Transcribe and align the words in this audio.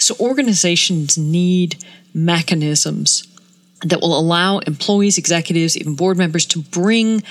So 0.00 0.16
organizations 0.18 1.18
need 1.18 1.84
mechanisms 2.14 3.28
that 3.82 4.00
will 4.00 4.18
allow 4.18 4.58
employees, 4.60 5.18
executives, 5.18 5.76
even 5.76 5.94
board 5.94 6.16
members 6.16 6.46
to 6.46 6.62
bring 6.62 7.22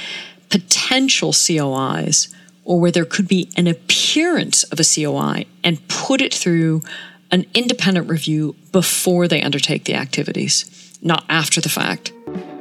potential 0.50 1.32
COIs 1.32 2.34
or 2.64 2.80
where 2.80 2.92
there 2.92 3.06
could 3.06 3.28
be 3.28 3.50
an 3.58 3.66
appearance 3.66 4.64
of 4.66 4.80
a 4.80 4.84
COI 4.84 5.46
and 5.64 5.86
put 5.88 6.22
it 6.22 6.32
through 6.32 6.84
an 7.32 7.48
independent 7.56 8.08
review 8.08 8.56
before 8.72 9.28
they 9.28 9.42
undertake 9.42 9.86
the 9.86 9.96
activities, 9.96 10.98
not 11.02 11.26
after 11.28 11.60
the 11.60 11.70
fact. 11.70 12.14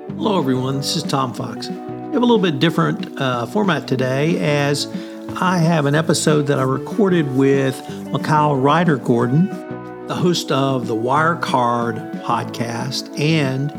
Hello, 0.08 0.38
everyone. 0.38 0.78
This 0.78 0.96
is 0.96 1.02
Tom 1.02 1.34
Fox. 1.34 1.68
We 1.68 2.14
have 2.14 2.22
a 2.22 2.26
little 2.26 2.38
bit 2.38 2.58
different 2.58 3.20
uh, 3.20 3.44
format 3.44 3.86
today 3.86 4.38
as 4.38 4.86
I 5.36 5.58
have 5.58 5.84
an 5.84 5.94
episode 5.94 6.46
that 6.46 6.58
I 6.58 6.62
recorded 6.62 7.36
with 7.36 7.78
Mikhail 8.10 8.56
Reider 8.56 9.02
Gordon 9.02 9.67
the 10.08 10.14
host 10.14 10.50
of 10.50 10.86
the 10.86 10.94
Wirecard 10.94 12.22
podcast 12.22 13.20
and 13.20 13.70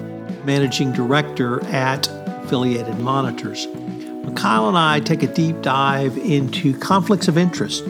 managing 0.45 0.91
director 0.91 1.65
at 1.65 2.07
Affiliated 2.43 2.99
Monitors. 2.99 3.65
Mikhail 3.65 4.67
and 4.67 4.77
I 4.77 4.99
take 4.99 5.23
a 5.23 5.27
deep 5.27 5.59
dive 5.63 6.15
into 6.19 6.77
conflicts 6.77 7.27
of 7.27 7.35
interest 7.35 7.83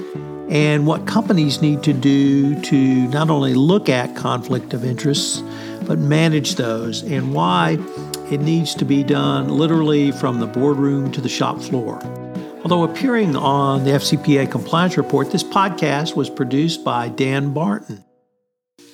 and 0.49 0.87
what 0.87 1.05
companies 1.05 1.61
need 1.61 1.83
to 1.83 1.91
do 1.91 2.59
to 2.61 3.07
not 3.09 3.29
only 3.29 3.55
look 3.55 3.89
at 3.89 4.15
conflict 4.15 4.73
of 4.73 4.85
interests, 4.85 5.43
but 5.85 5.99
manage 5.99 6.55
those 6.55 7.03
and 7.03 7.33
why 7.33 7.77
it 8.31 8.39
needs 8.39 8.73
to 8.75 8.85
be 8.85 9.03
done 9.03 9.49
literally 9.49 10.13
from 10.13 10.39
the 10.39 10.47
boardroom 10.47 11.11
to 11.11 11.19
the 11.19 11.27
shop 11.27 11.59
floor. 11.59 12.01
Although 12.63 12.83
appearing 12.83 13.35
on 13.35 13.83
the 13.83 13.91
FCPA 13.91 14.49
compliance 14.49 14.95
report, 14.95 15.29
this 15.29 15.43
podcast 15.43 16.15
was 16.15 16.29
produced 16.29 16.85
by 16.85 17.09
Dan 17.09 17.53
Barton. 17.53 18.05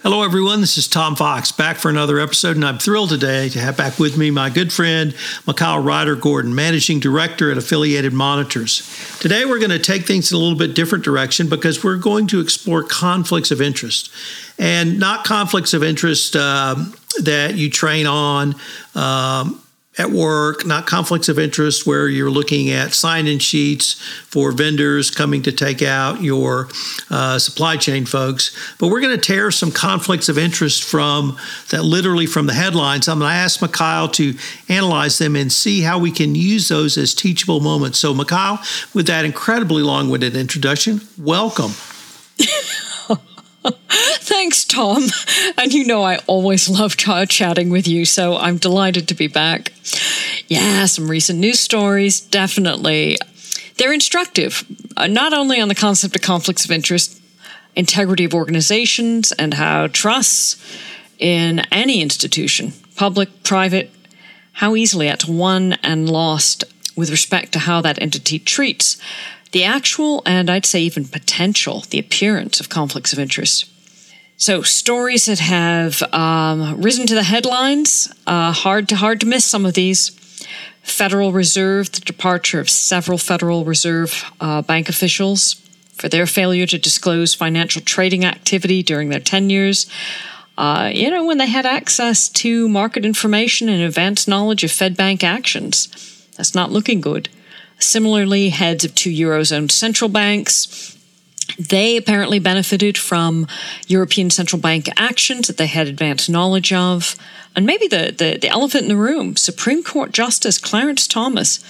Hello, 0.06 0.22
everyone. 0.22 0.62
This 0.62 0.78
is 0.78 0.88
Tom 0.88 1.16
Fox 1.16 1.52
back 1.52 1.78
for 1.78 1.90
another 1.90 2.20
episode, 2.20 2.56
and 2.56 2.64
I'm 2.64 2.78
thrilled 2.78 3.10
today 3.10 3.50
to 3.50 3.60
have 3.60 3.76
back 3.76 3.98
with 3.98 4.20
me 4.20 4.30
my 4.30 4.52
good 4.52 4.72
friend 4.72 5.16
Mikhail 5.48 5.84
Reider 5.84 6.16
Gordon, 6.22 6.54
Managing 6.54 7.00
Director 7.00 7.50
at 7.50 7.58
Affiliated 7.58 8.14
Monitors. 8.14 8.88
Today, 9.20 9.46
we're 9.46 9.58
going 9.58 9.72
to 9.72 9.80
take 9.80 10.06
things 10.06 10.32
in 10.32 10.36
a 10.36 10.40
little 10.40 10.60
bit 10.60 10.76
different 10.76 11.04
direction 11.04 11.50
because 11.50 11.84
we're 11.84 11.98
going 11.98 12.28
to 12.28 12.40
explore 12.40 12.84
conflicts 12.84 13.50
of 13.50 13.64
interest, 13.64 14.12
and 14.60 15.00
not 15.00 15.26
conflicts 15.26 15.74
of 15.74 15.84
interest 15.84 16.36
uh, 16.36 16.76
that 17.24 17.56
you 17.56 17.72
train 17.72 18.06
on. 18.06 18.54
Um, 18.94 19.60
at 19.98 20.12
work, 20.12 20.66
not 20.66 20.86
conflicts 20.86 21.30
of 21.30 21.40
interest 21.40 21.88
where 21.88 22.08
you're 22.08 22.30
looking 22.30 22.70
at 22.70 22.94
sign 22.94 23.28
in 23.28 23.40
sheets 23.40 23.94
for 24.28 24.52
vendors 24.52 25.10
coming 25.10 25.42
to 25.44 25.52
take 25.52 25.82
out 25.82 26.22
your 26.22 26.68
uh, 27.10 27.40
supply 27.40 27.78
chain 27.78 28.06
folks. 28.06 28.56
But 28.78 28.90
we're 28.90 29.02
going 29.02 29.16
to 29.16 29.22
tear 29.22 29.52
some 29.52 29.72
conflicts 29.72 30.28
of 30.28 30.38
interest 30.38 30.84
from 30.84 31.38
that 31.70 31.84
literally 31.84 32.26
from 32.26 32.46
the 32.46 32.54
headlines. 32.54 33.08
I'm 33.08 33.20
going 33.20 33.32
to 33.32 33.36
ask 33.36 33.62
Mikhail 33.62 34.10
to 34.10 34.34
analyze 34.68 35.18
them 35.18 35.36
and 35.36 35.52
see 35.52 35.82
how 35.82 35.98
we 36.00 36.12
can 36.12 36.36
use 36.36 36.68
those 36.68 36.98
as 36.98 37.14
teachable 37.14 37.62
moments. 37.62 37.98
So, 38.00 38.14
Mikhail, 38.14 38.60
with 38.94 39.08
that 39.08 39.24
incredibly 39.24 39.84
long 39.84 40.10
winded 40.10 40.36
introduction, 40.36 41.02
welcome. 41.18 41.72
Thanks, 43.90 44.64
Tom. 44.66 45.04
And 45.58 45.74
you 45.74 45.86
know, 45.86 46.04
I 46.04 46.18
always 46.28 46.70
love 46.70 46.98
ch- 46.98 47.30
chatting 47.30 47.70
with 47.70 47.88
you, 47.88 48.06
so 48.06 48.38
I'm 48.38 48.58
delighted 48.58 49.08
to 49.08 49.16
be 49.16 49.28
back. 49.28 49.72
Yeah, 50.48 50.86
some 50.86 51.10
recent 51.10 51.40
news 51.40 51.60
stories, 51.60 52.20
definitely. 52.20 53.18
They're 53.78 53.94
instructive, 53.94 54.64
uh, 54.96 55.08
not 55.08 55.34
only 55.34 55.60
on 55.60 55.68
the 55.68 55.76
concept 55.76 56.16
of 56.16 56.22
conflicts 56.22 56.66
of 56.66 56.72
interest, 56.72 57.22
integrity 57.76 58.26
of 58.26 58.34
organizations, 58.34 59.32
and 59.34 59.54
how 59.56 59.88
trusts 59.88 60.64
in 61.18 61.60
any 61.72 62.02
institution, 62.02 62.74
public, 62.96 63.44
private, 63.44 63.92
how 64.54 64.76
easily 64.76 65.08
it's 65.08 65.26
won 65.26 65.74
and 65.84 66.10
lost 66.10 66.64
with 66.96 67.10
respect 67.10 67.52
to 67.54 67.60
how 67.60 67.82
that 67.82 68.02
entity 68.02 68.40
treats 68.40 68.98
the 69.56 69.64
actual 69.64 70.22
and 70.26 70.50
I'd 70.50 70.66
say 70.66 70.82
even 70.82 71.06
potential, 71.06 71.86
the 71.90 71.98
appearance 71.98 72.60
of 72.60 72.68
conflicts 72.68 73.14
of 73.14 73.20
interest. 73.20 73.64
So 74.36 74.64
stories 74.64 75.28
that 75.28 75.40
have 75.40 76.04
um, 76.14 76.82
risen 76.82 77.08
to 77.08 77.16
the 77.16 77.24
headlines, 77.24 78.14
uh, 78.28 78.52
hard 78.52 78.90
to 78.90 78.98
hard 78.98 79.22
to 79.22 79.26
miss 79.26 79.46
some 79.46 79.66
of 79.66 79.74
these. 79.74 80.10
Federal 80.84 81.32
Reserve, 81.32 81.90
the 81.94 82.02
departure 82.02 82.60
of 82.60 82.70
several 82.70 83.18
Federal 83.18 83.64
Reserve 83.64 84.26
uh, 84.42 84.62
bank 84.62 84.90
officials 84.90 85.54
for 85.94 86.10
their 86.10 86.28
failure 86.28 86.66
to 86.66 86.78
disclose 86.78 87.34
financial 87.34 87.82
trading 87.82 88.26
activity 88.26 88.84
during 88.84 89.08
their 89.08 89.22
tenures. 89.22 89.90
Uh, 90.58 90.92
you 90.94 91.10
know, 91.10 91.24
when 91.24 91.38
they 91.38 91.48
had 91.48 91.66
access 91.66 92.28
to 92.28 92.68
market 92.68 93.06
information 93.06 93.70
and 93.70 93.82
advanced 93.82 94.28
knowledge 94.28 94.66
of 94.66 94.72
Fed 94.72 94.98
bank 94.98 95.24
actions. 95.24 95.88
That's 96.36 96.54
not 96.54 96.74
looking 96.74 97.00
good. 97.00 97.30
Similarly, 97.80 98.50
heads 98.50 98.86
of 98.86 98.96
two 98.96 99.10
Eurozone 99.10 99.70
central 99.70 100.10
banks, 100.10 100.98
they 101.60 101.98
apparently 101.98 102.40
benefited 102.40 102.98
from 102.98 103.48
European 103.88 104.30
Central 104.30 104.62
Bank 104.62 104.90
actions 104.98 105.48
that 105.48 105.58
they 105.58 105.68
had 105.68 105.88
advanced 105.88 106.30
knowledge 106.30 106.74
of. 106.74 107.16
And 107.56 107.66
maybe 107.66 107.88
the, 107.88 108.14
the, 108.18 108.38
the, 108.42 108.50
elephant 108.50 108.84
in 108.84 108.90
the 108.90 108.98
room 108.98 109.36
Supreme 109.36 109.84
Court 109.84 110.12
Justice 110.12 110.58
Clarence 110.58 111.08
Thomas 111.08 111.64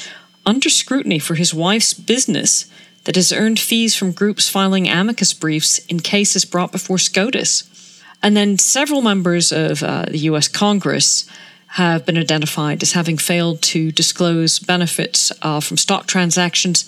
under 0.45 0.69
scrutiny 0.69 1.19
for 1.19 1.35
his 1.35 1.53
wife's 1.53 1.93
business 1.93 2.65
that 3.03 3.15
has 3.15 3.31
earned 3.31 3.59
fees 3.59 3.95
from 3.95 4.11
groups 4.11 4.49
filing 4.49 4.87
amicus 4.87 5.33
briefs 5.33 5.79
in 5.85 5.99
cases 5.99 6.45
brought 6.45 6.71
before 6.71 6.97
SCOTUS. 6.97 8.01
And 8.23 8.35
then 8.35 8.57
several 8.57 9.01
members 9.01 9.51
of 9.51 9.83
uh, 9.83 10.05
the 10.05 10.17
US 10.19 10.47
Congress 10.47 11.29
have 11.75 12.05
been 12.05 12.17
identified 12.17 12.81
as 12.81 12.93
having 12.93 13.17
failed 13.17 13.61
to 13.61 13.91
disclose 13.91 14.59
benefits 14.59 15.29
uh, 15.41 15.59
from 15.59 15.75
stock 15.75 16.07
transactions 16.07 16.87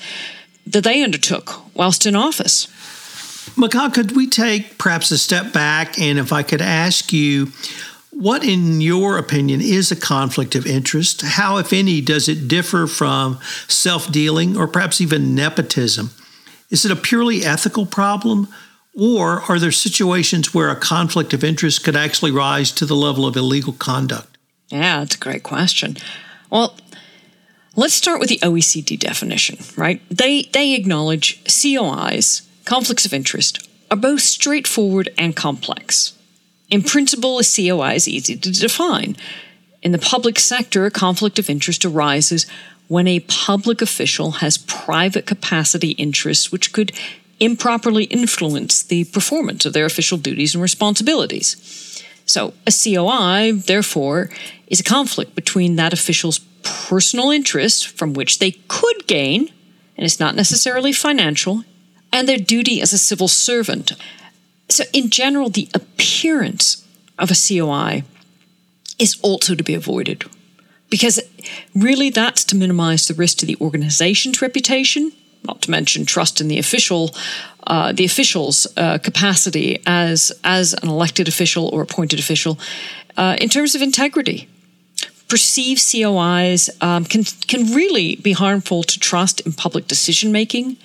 that 0.66 0.86
they 0.86 1.04
undertook 1.04 1.62
whilst 1.76 2.06
in 2.06 2.16
office. 2.16 2.70
Mikhail, 3.58 3.90
could 3.90 4.16
we 4.16 4.28
take 4.28 4.78
perhaps 4.78 5.12
a 5.12 5.18
step 5.18 5.52
back? 5.52 6.00
And 6.00 6.18
if 6.18 6.32
I 6.32 6.42
could 6.42 6.62
ask 6.62 7.12
you, 7.12 7.52
what, 8.12 8.46
in 8.46 8.80
your 8.80 9.18
opinion, 9.18 9.60
is 9.60 9.92
a 9.92 9.96
conflict 9.98 10.56
of 10.56 10.66
interest? 10.66 11.22
How, 11.22 11.58
if 11.58 11.74
any, 11.74 12.00
does 12.00 12.30
it 12.30 12.48
differ 12.48 12.88
from 12.88 13.40
self 13.68 14.10
dealing 14.10 14.56
or 14.56 14.68
perhaps 14.68 15.02
even 15.02 15.36
nepotism? 15.36 16.12
Is 16.70 16.86
it 16.86 16.92
a 16.92 16.96
purely 16.96 17.44
ethical 17.44 17.86
problem? 17.86 18.48
Or 18.94 19.42
are 19.50 19.60
there 19.60 19.74
situations 19.74 20.54
where 20.54 20.70
a 20.70 20.78
conflict 20.78 21.34
of 21.34 21.44
interest 21.44 21.84
could 21.84 21.98
actually 21.98 22.32
rise 22.32 22.72
to 22.72 22.86
the 22.86 22.96
level 22.96 23.26
of 23.26 23.36
illegal 23.36 23.74
conduct? 23.74 24.37
Yeah, 24.70 25.00
that's 25.00 25.16
a 25.16 25.20
great 25.20 25.44
question. 25.44 25.98
Well, 26.50 26.76
let's 27.76 27.94
start 27.94 28.20
with 28.20 28.30
the 28.30 28.40
OECD 28.40 29.00
definition, 29.00 29.58
right? 29.76 30.02
They 30.10 30.44
they 30.44 30.74
acknowledge 30.74 31.44
COIs, 31.46 32.46
conflicts 32.66 33.06
of 33.06 33.14
interest, 33.14 33.68
are 33.90 33.98
both 33.98 34.22
straightforward 34.22 35.10
and 35.18 35.36
complex. 35.36 36.14
In 36.70 36.84
principle, 36.84 37.40
a 37.40 37.44
COI 37.44 37.94
is 37.94 38.08
easy 38.08 38.36
to 38.36 38.52
define. 38.52 39.16
In 39.82 39.94
the 39.94 39.98
public 39.98 40.38
sector, 40.38 40.86
a 40.86 40.92
conflict 40.92 41.40
of 41.40 41.50
interest 41.50 41.86
arises 41.86 42.46
when 42.88 43.08
a 43.08 43.22
public 43.22 43.82
official 43.82 44.32
has 44.32 44.58
private 44.58 45.26
capacity 45.26 45.92
interests 45.92 46.52
which 46.52 46.74
could 46.74 46.92
improperly 47.40 48.06
influence 48.06 48.82
the 48.82 49.06
performance 49.06 49.66
of 49.66 49.74
their 49.74 49.86
official 49.86 50.18
duties 50.18 50.56
and 50.56 50.62
responsibilities. 50.62 52.04
So 52.28 52.54
a 52.68 52.72
COI, 52.72 53.54
therefore, 53.54 54.30
is 54.68 54.80
a 54.80 54.84
conflict 54.84 55.34
between 55.34 55.78
that 55.78 55.94
official's 55.94 56.40
personal 56.62 57.32
interest 57.32 57.88
from 57.88 58.14
which 58.14 58.40
they 58.40 58.52
could 58.68 59.08
gain, 59.08 59.48
and 59.96 60.06
it's 60.06 60.20
not 60.20 60.36
necessarily 60.36 60.92
financial, 60.92 61.64
and 62.12 62.28
their 62.28 62.38
duty 62.38 62.82
as 62.82 62.94
a 62.94 62.98
civil 62.98 63.28
servant. 63.28 63.94
So, 64.70 64.84
in 64.94 65.10
general, 65.10 65.50
the 65.50 65.70
appearance 65.74 66.86
of 67.18 67.32
a 67.32 67.36
COI 67.36 68.04
is 69.00 69.18
also 69.22 69.56
to 69.56 69.64
be 69.64 69.74
avoided 69.74 70.26
because 70.90 71.20
really 71.76 72.10
that's 72.10 72.44
to 72.46 72.56
minimize 72.56 73.08
the 73.08 73.14
risk 73.14 73.38
to 73.40 73.46
the 73.46 73.58
organization's 73.62 74.42
reputation, 74.42 75.12
not 75.48 75.62
to 75.64 75.72
mention 75.72 76.06
trust 76.06 76.42
in 76.42 76.48
the 76.48 76.60
official, 76.60 77.16
uh, 77.66 77.92
the 77.94 78.06
official's 78.06 78.68
uh, 78.78 78.98
capacity 78.98 79.82
as 79.86 80.32
as 80.44 80.74
an 80.74 80.90
elected 80.90 81.28
official 81.28 81.70
or 81.70 81.82
appointed 81.82 82.20
official, 82.20 82.60
uh, 83.18 83.36
in 83.42 83.50
terms 83.50 83.76
of 83.76 83.82
integrity. 83.82 84.48
Perceived 85.28 85.82
COIs 85.82 86.70
um, 86.82 87.04
can 87.04 87.24
can 87.48 87.74
really 87.74 88.16
be 88.18 88.34
harmful 88.34 88.84
to 88.84 89.00
trust 89.00 89.42
in 89.42 89.54
public 89.54 89.88
decision 89.88 90.32
making. 90.32 90.78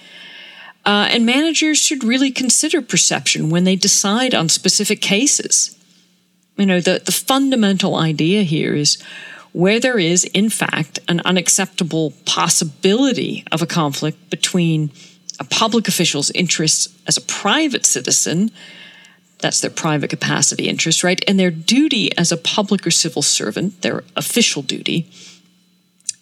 Uh, 0.84 1.08
and 1.12 1.24
managers 1.24 1.78
should 1.78 2.02
really 2.02 2.32
consider 2.32 2.82
perception 2.82 3.50
when 3.50 3.62
they 3.62 3.76
decide 3.76 4.34
on 4.34 4.48
specific 4.48 5.00
cases. 5.00 5.78
You 6.56 6.66
know, 6.66 6.80
the, 6.80 7.00
the 7.04 7.12
fundamental 7.12 7.94
idea 7.94 8.42
here 8.42 8.74
is 8.74 8.98
where 9.52 9.78
there 9.78 9.98
is, 9.98 10.24
in 10.24 10.48
fact, 10.48 10.98
an 11.08 11.20
unacceptable 11.24 12.12
possibility 12.24 13.44
of 13.52 13.60
a 13.62 13.66
conflict 13.66 14.30
between 14.30 14.90
a 15.38 15.44
public 15.44 15.88
official's 15.88 16.30
interests 16.30 16.88
as 17.06 17.16
a 17.16 17.22
private 17.22 17.84
citizen, 17.84 18.50
that's 19.40 19.60
their 19.60 19.70
private 19.70 20.08
capacity 20.08 20.68
interest, 20.68 21.04
right, 21.04 21.22
and 21.28 21.38
their 21.38 21.50
duty 21.50 22.16
as 22.16 22.32
a 22.32 22.36
public 22.36 22.86
or 22.86 22.90
civil 22.90 23.22
servant, 23.22 23.82
their 23.82 24.04
official 24.16 24.62
duty, 24.62 25.10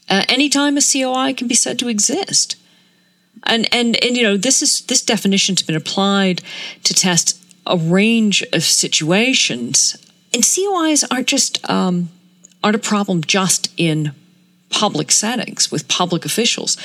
uh, 0.09 0.25
anytime 0.29 0.77
a 0.77 0.81
COI 0.81 1.33
can 1.35 1.47
be 1.47 1.55
said 1.55 1.79
to 1.79 1.89
exist. 1.89 2.57
And, 3.45 3.73
and 3.73 4.03
and 4.05 4.17
you 4.17 4.23
know 4.23 4.37
this 4.37 4.61
is 4.61 4.83
this 4.83 5.03
definition's 5.03 5.63
been 5.63 5.77
applied 5.77 6.43
to 6.83 6.93
test 6.93 7.43
a 7.67 7.77
range 7.77 8.43
of 8.53 8.63
situations, 8.63 9.97
and 10.35 10.43
COIs 10.43 11.05
aren't 11.11 11.29
just 11.29 11.69
um, 11.71 12.11
aren't 12.63 12.77
a 12.77 12.81
problem 12.81 13.23
just 13.23 13.73
in 13.77 14.13
public 14.71 15.11
settings 15.11 15.71
with 15.71 15.89
public 15.89 16.25
officials. 16.25 16.77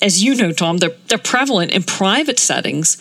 As 0.00 0.22
you 0.22 0.34
know, 0.34 0.52
Tom, 0.52 0.78
they're, 0.78 0.94
they're 1.08 1.18
prevalent 1.18 1.72
in 1.72 1.82
private 1.82 2.38
settings 2.38 2.98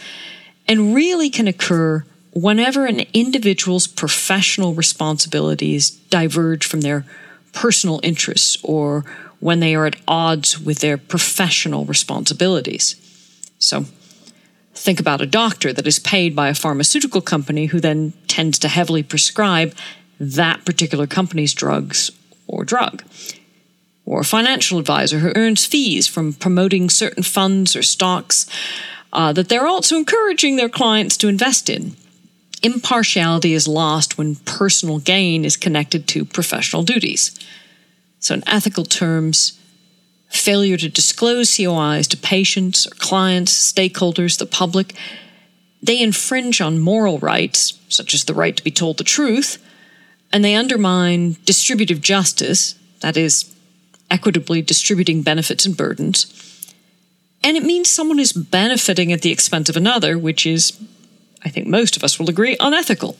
and 0.67 0.95
really 0.95 1.29
can 1.29 1.47
occur 1.47 2.05
whenever 2.33 2.85
an 2.85 3.01
individual's 3.13 3.87
professional 3.87 4.73
responsibilities 4.73 5.89
diverge 5.89 6.65
from 6.65 6.81
their 6.81 7.05
personal 7.53 7.99
interests 8.03 8.57
or 8.63 9.05
when 9.39 9.59
they 9.59 9.75
are 9.75 9.85
at 9.85 9.95
odds 10.07 10.59
with 10.59 10.79
their 10.79 10.97
professional 10.97 11.85
responsibilities. 11.85 12.95
So, 13.59 13.85
think 14.73 14.99
about 14.99 15.21
a 15.21 15.25
doctor 15.25 15.71
that 15.71 15.87
is 15.87 15.99
paid 15.99 16.35
by 16.35 16.49
a 16.49 16.53
pharmaceutical 16.53 17.21
company 17.21 17.67
who 17.67 17.79
then 17.79 18.13
tends 18.27 18.59
to 18.59 18.67
heavily 18.67 19.03
prescribe 19.03 19.73
that 20.19 20.65
particular 20.65 21.07
company's 21.07 21.53
drugs 21.53 22.11
or 22.47 22.63
drug. 22.63 23.03
Or 24.05 24.21
a 24.21 24.25
financial 24.25 24.77
advisor 24.77 25.19
who 25.19 25.33
earns 25.35 25.65
fees 25.65 26.07
from 26.07 26.33
promoting 26.33 26.89
certain 26.89 27.23
funds 27.23 27.75
or 27.75 27.81
stocks 27.81 28.45
uh, 29.11 29.33
that 29.33 29.49
they're 29.49 29.67
also 29.67 29.97
encouraging 29.97 30.55
their 30.55 30.69
clients 30.69 31.17
to 31.17 31.27
invest 31.27 31.69
in. 31.69 31.95
Impartiality 32.61 33.53
is 33.53 33.67
lost 33.67 34.17
when 34.17 34.35
personal 34.35 34.99
gain 34.99 35.45
is 35.45 35.57
connected 35.57 36.07
to 36.09 36.25
professional 36.25 36.83
duties. 36.83 37.37
So, 38.19 38.33
in 38.33 38.43
ethical 38.47 38.85
terms, 38.85 39.59
failure 40.29 40.77
to 40.77 40.89
disclose 40.89 41.49
COIs 41.51 42.07
to 42.09 42.17
patients 42.17 42.87
or 42.87 42.91
clients, 42.91 43.71
stakeholders, 43.71 44.37
the 44.37 44.45
public, 44.45 44.95
they 45.81 46.01
infringe 46.01 46.61
on 46.61 46.79
moral 46.79 47.19
rights, 47.19 47.79
such 47.89 48.13
as 48.13 48.25
the 48.25 48.33
right 48.33 48.57
to 48.57 48.63
be 48.63 48.71
told 48.71 48.97
the 48.97 49.03
truth, 49.03 49.63
and 50.31 50.43
they 50.43 50.55
undermine 50.55 51.37
distributive 51.45 52.01
justice, 52.01 52.75
that 53.01 53.17
is, 53.17 53.55
equitably 54.11 54.61
distributing 54.61 55.21
benefits 55.21 55.65
and 55.65 55.75
burdens. 55.75 56.31
And 57.43 57.55
it 57.57 57.63
means 57.63 57.89
someone 57.89 58.19
is 58.19 58.33
benefiting 58.33 59.11
at 59.11 59.21
the 59.21 59.31
expense 59.31 59.69
of 59.69 59.77
another, 59.77 60.17
which 60.17 60.45
is, 60.45 60.79
I 61.43 61.49
think 61.49 61.67
most 61.67 61.95
of 61.95 62.03
us 62.03 62.17
will 62.17 62.29
agree, 62.29 62.57
unethical. 62.59 63.17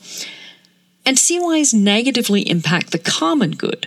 And 1.04 1.16
COIs 1.16 1.72
negatively 1.72 2.48
impact 2.48 2.90
the 2.90 2.98
common 2.98 3.52
good. 3.52 3.86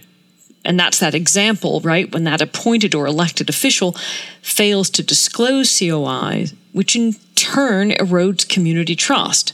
And 0.64 0.80
that's 0.80 1.00
that 1.00 1.16
example, 1.16 1.82
right? 1.82 2.12
When 2.12 2.24
that 2.26 2.42
appointed 2.42 2.96
or 2.96 3.06
elected 3.06 3.50
official 3.50 3.94
fails 4.42 4.90
to 4.92 5.04
disclose 5.04 5.78
COI, 5.78 6.48
which 6.74 6.96
in 6.96 7.16
turn 7.36 7.92
erodes 7.92 8.48
community 8.48 8.96
trust. 8.96 9.54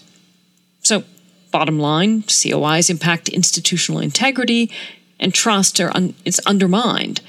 So, 0.82 1.04
Bottom 1.56 1.80
line, 1.80 2.24
COIs 2.24 2.90
impact 2.90 3.30
institutional 3.30 4.02
integrity 4.02 4.69
and 5.22 5.34
trust 5.34 5.80
are 5.80 5.90
un- 5.96 6.13
it's 6.25 6.40
undermined. 6.40 7.22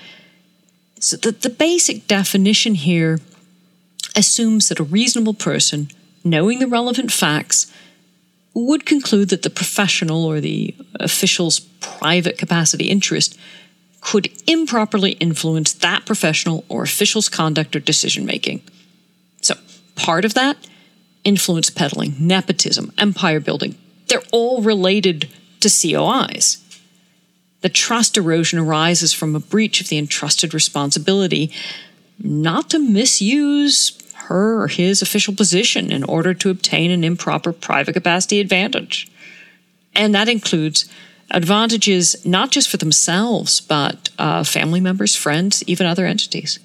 So 0.98 1.16
the, 1.16 1.30
the 1.30 1.48
basic 1.48 2.08
definition 2.08 2.74
here 2.74 3.20
assumes 4.16 4.68
that 4.68 4.80
a 4.80 4.82
reasonable 4.82 5.34
person, 5.34 5.92
knowing 6.24 6.58
the 6.58 6.66
relevant 6.66 7.12
facts, 7.12 7.72
would 8.52 8.84
conclude 8.84 9.28
that 9.28 9.42
the 9.42 9.48
professional 9.48 10.24
or 10.24 10.40
the 10.40 10.74
official's 10.98 11.60
private 11.60 12.36
capacity 12.36 12.86
interest 12.86 13.38
could 14.00 14.28
improperly 14.48 15.12
influence 15.12 15.72
that 15.72 16.04
professional 16.04 16.64
or 16.68 16.82
official's 16.82 17.28
conduct 17.28 17.76
or 17.76 17.80
decision 17.80 18.26
making. 18.26 18.60
So, 19.40 19.54
part 19.94 20.24
of 20.24 20.34
that 20.34 20.56
influence 21.22 21.70
peddling, 21.70 22.16
nepotism, 22.18 22.92
empire 22.98 23.38
building, 23.38 23.76
they're 24.08 24.22
all 24.32 24.62
related 24.62 25.28
to 25.60 25.68
COIs. 25.68 26.62
The 27.62 27.68
trust 27.68 28.16
erosion 28.16 28.58
arises 28.58 29.12
from 29.12 29.34
a 29.34 29.40
breach 29.40 29.80
of 29.80 29.88
the 29.88 29.98
entrusted 29.98 30.54
responsibility 30.54 31.50
not 32.18 32.70
to 32.70 32.78
misuse 32.78 33.98
her 34.14 34.62
or 34.62 34.68
his 34.68 35.02
official 35.02 35.34
position 35.34 35.92
in 35.92 36.04
order 36.04 36.34
to 36.34 36.50
obtain 36.50 36.90
an 36.90 37.04
improper 37.04 37.52
private 37.52 37.92
capacity 37.92 38.40
advantage. 38.40 39.10
And 39.94 40.14
that 40.14 40.28
includes 40.28 40.88
advantages 41.30 42.24
not 42.24 42.50
just 42.50 42.68
for 42.68 42.76
themselves, 42.76 43.60
but 43.60 44.10
uh, 44.18 44.44
family 44.44 44.80
members, 44.80 45.16
friends, 45.16 45.62
even 45.66 45.86
other 45.86 46.06
entities. 46.06 46.58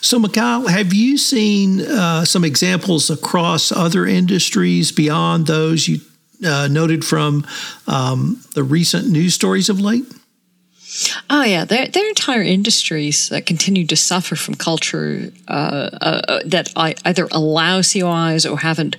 So, 0.00 0.18
Mikhail, 0.18 0.68
have 0.68 0.94
you 0.94 1.18
seen 1.18 1.80
uh, 1.80 2.24
some 2.24 2.44
examples 2.44 3.10
across 3.10 3.72
other 3.72 4.06
industries 4.06 4.92
beyond 4.92 5.46
those 5.46 5.88
you 5.88 6.00
uh, 6.44 6.68
noted 6.68 7.04
from 7.04 7.46
um, 7.86 8.42
the 8.54 8.62
recent 8.62 9.08
news 9.08 9.34
stories 9.34 9.68
of 9.68 9.80
late? 9.80 10.04
Oh 11.28 11.42
yeah, 11.42 11.64
there, 11.64 11.86
there 11.86 12.04
are 12.04 12.08
entire 12.08 12.42
industries 12.42 13.28
that 13.28 13.46
continue 13.46 13.86
to 13.86 13.96
suffer 13.96 14.36
from 14.36 14.54
culture 14.54 15.30
uh, 15.46 15.90
uh, 16.00 16.20
uh 16.28 16.40
that 16.46 16.72
either 16.76 17.28
allow 17.30 17.80
COIs 17.80 18.50
or 18.50 18.58
haven't 18.58 18.96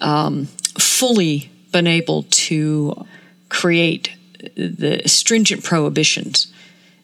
um, 0.00 0.46
fully 0.78 1.50
been 1.70 1.86
able 1.86 2.22
to 2.30 3.06
create 3.48 4.10
the 4.56 5.02
stringent 5.06 5.64
prohibitions. 5.64 6.52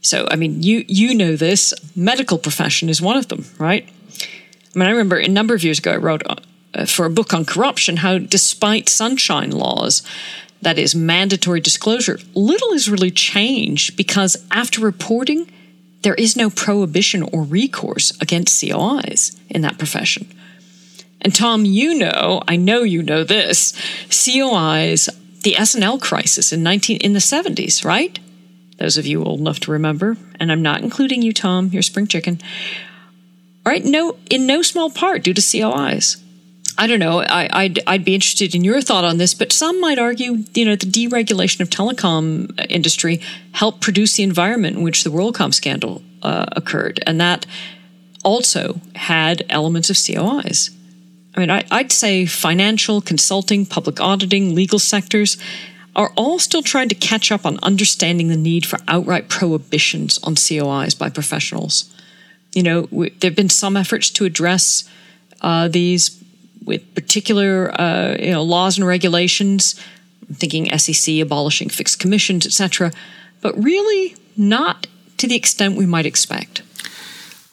So, 0.01 0.27
I 0.31 0.37
mean, 0.37 0.63
you 0.63 0.85
you 0.89 1.15
know 1.15 1.37
this. 1.37 1.75
Medical 1.95 2.39
profession 2.39 2.89
is 2.89 3.01
one 3.03 3.17
of 3.17 3.29
them, 3.29 3.45
right? 3.59 3.89
I 4.75 4.79
mean, 4.79 4.89
I 4.89 4.91
remember 4.91 5.17
a 5.17 5.29
number 5.29 5.55
of 5.55 5.63
years 5.63 5.79
ago, 5.79 5.93
I 5.93 5.97
wrote 5.97 6.23
uh, 6.27 6.37
Uh, 6.75 6.85
for 6.85 7.07
a 7.07 7.11
book 7.11 7.33
on 7.33 7.45
corruption 7.45 7.99
how, 7.99 8.19
despite 8.19 8.89
sunshine 8.89 9.51
laws, 9.51 10.03
that 10.63 10.79
is 10.79 10.95
mandatory 10.95 11.61
disclosure, 11.61 12.19
little 12.35 12.73
has 12.73 12.91
really 12.91 13.11
changed 13.11 13.97
because 13.97 14.37
after 14.51 14.81
reporting, 14.81 15.51
there 16.03 16.15
is 16.15 16.37
no 16.37 16.51
prohibition 16.51 17.23
or 17.23 17.43
recourse 17.43 18.13
against 18.21 18.63
COIs 18.63 19.39
in 19.49 19.63
that 19.63 19.79
profession. 19.79 20.27
And 21.21 21.35
Tom, 21.35 21.65
you 21.65 21.95
know, 21.95 22.43
I 22.49 22.57
know 22.57 22.83
you 22.83 23.03
know 23.03 23.25
this, 23.25 23.73
COIs, 24.09 25.09
the 25.43 25.57
S&L 25.57 25.99
crisis 25.99 26.53
in 26.53 26.63
19 26.63 26.99
in 26.99 27.13
the 27.13 27.19
70s, 27.21 27.85
right? 27.85 28.19
Those 28.79 28.97
of 28.97 29.07
you 29.07 29.23
old 29.23 29.41
enough 29.41 29.61
to 29.61 29.73
remember, 29.73 30.17
and 30.41 30.51
I'm 30.51 30.63
not 30.63 30.83
including 30.83 31.23
you, 31.23 31.33
Tom, 31.33 31.69
your 31.69 31.83
spring 31.83 32.07
chicken. 32.07 32.41
All 33.65 33.73
right, 33.73 33.85
no, 33.85 34.17
in 34.29 34.47
no 34.47 34.63
small 34.63 34.91
part 34.91 35.23
due 35.23 35.33
to 35.33 35.41
COIs. 35.41 36.24
I 36.77 36.87
don't 36.87 36.99
know. 36.99 37.21
I, 37.21 37.65
would 37.65 37.81
I'd 37.87 38.05
be 38.05 38.15
interested 38.15 38.55
in 38.55 38.65
your 38.65 38.81
thought 38.81 39.05
on 39.05 39.19
this, 39.19 39.33
but 39.33 39.53
some 39.53 39.81
might 39.81 39.99
argue, 39.99 40.45
you 40.55 40.65
know, 40.65 40.75
the 40.75 40.87
deregulation 40.87 41.61
of 41.61 41.71
telecom 41.71 42.51
industry 42.69 43.21
helped 43.53 43.81
produce 43.81 44.15
the 44.15 44.25
environment 44.25 44.77
in 44.77 44.83
which 44.83 45.05
the 45.05 45.11
WorldCom 45.11 45.55
scandal 45.55 46.03
uh, 46.23 46.47
occurred, 46.53 47.01
and 47.07 47.21
that 47.21 47.47
also 48.25 48.81
had 48.97 49.45
elements 49.49 49.91
of 49.91 49.97
COIs. 49.97 50.71
I 51.37 51.41
mean, 51.41 51.51
I, 51.51 51.65
I'd 51.71 51.93
say 51.93 52.27
financial, 52.27 53.01
consulting, 53.01 53.67
public 53.67 54.01
auditing, 54.01 54.55
legal 54.55 54.79
sectors. 54.79 55.37
are 55.97 56.13
all 56.17 56.41
still 56.41 56.63
trying 56.63 56.89
to 56.89 56.95
catch 56.97 57.31
up 57.31 57.47
on 57.47 57.57
understanding 57.63 58.27
the 58.27 58.37
need 58.37 58.67
for 58.67 58.81
outright 58.89 59.29
prohibitions 59.29 60.19
on 60.25 60.35
COIs 60.35 60.99
by 60.99 61.09
professionals. 61.09 61.95
You 62.53 62.65
know, 62.65 62.83
there 62.91 63.31
have 63.31 63.37
been 63.37 63.49
some 63.49 63.77
efforts 63.77 64.11
to 64.11 64.25
address 64.25 64.89
uh, 65.41 65.69
these 65.69 66.24
with 66.65 66.95
particular 66.95 67.71
uh, 67.81 68.17
you 68.19 68.31
know 68.31 68.43
laws 68.43 68.79
and 68.79 68.87
regulations. 68.87 69.81
I'm 70.29 70.35
thinking 70.35 70.79
SEC 70.79 71.17
abolishing 71.21 71.69
fixed 71.69 71.99
commissions, 71.99 72.47
etc., 72.47 72.93
but 73.41 73.57
really 73.63 74.17
not 74.37 74.87
to 75.19 75.29
the 75.29 75.37
extent 75.37 75.77
we 75.77 75.87
might 75.87 76.07
expect. 76.07 76.63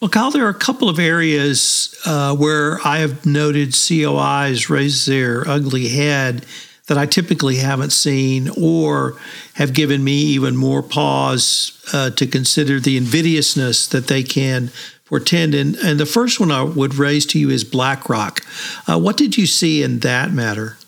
Well, 0.00 0.08
Kyle, 0.08 0.32
there 0.32 0.44
are 0.46 0.50
a 0.50 0.54
couple 0.54 0.88
of 0.88 0.98
areas 0.98 1.96
uh, 2.04 2.34
where 2.34 2.80
I 2.84 2.98
have 2.98 3.24
noted 3.24 3.68
COIs 3.70 4.68
raise 4.68 5.06
their 5.06 5.46
ugly 5.48 5.88
head 5.88 6.44
that 6.88 6.98
I 6.98 7.06
typically 7.06 7.56
haven't 7.56 7.92
seen 7.92 8.50
or 8.60 9.16
have 9.54 9.72
given 9.72 10.02
me 10.02 10.14
even 10.14 10.56
more 10.56 10.82
pause 10.82 11.80
uh, 11.92 12.10
to 12.10 12.26
consider 12.26 12.80
the 12.80 12.96
invidiousness 12.96 13.86
that 13.86 14.08
they 14.08 14.24
can 14.24 14.72
portend. 15.12 15.54
And, 15.54 15.76
and 15.76 16.00
the 16.00 16.06
first 16.06 16.40
one 16.40 16.50
I 16.50 16.62
would 16.62 16.94
raise 16.94 17.26
to 17.26 17.38
you 17.38 17.50
is 17.50 17.64
BlackRock. 17.64 18.40
Uh, 18.88 18.98
what 18.98 19.18
did 19.18 19.36
you 19.36 19.46
see 19.46 19.82
in 19.82 19.98
that 19.98 20.32
matter? 20.32 20.78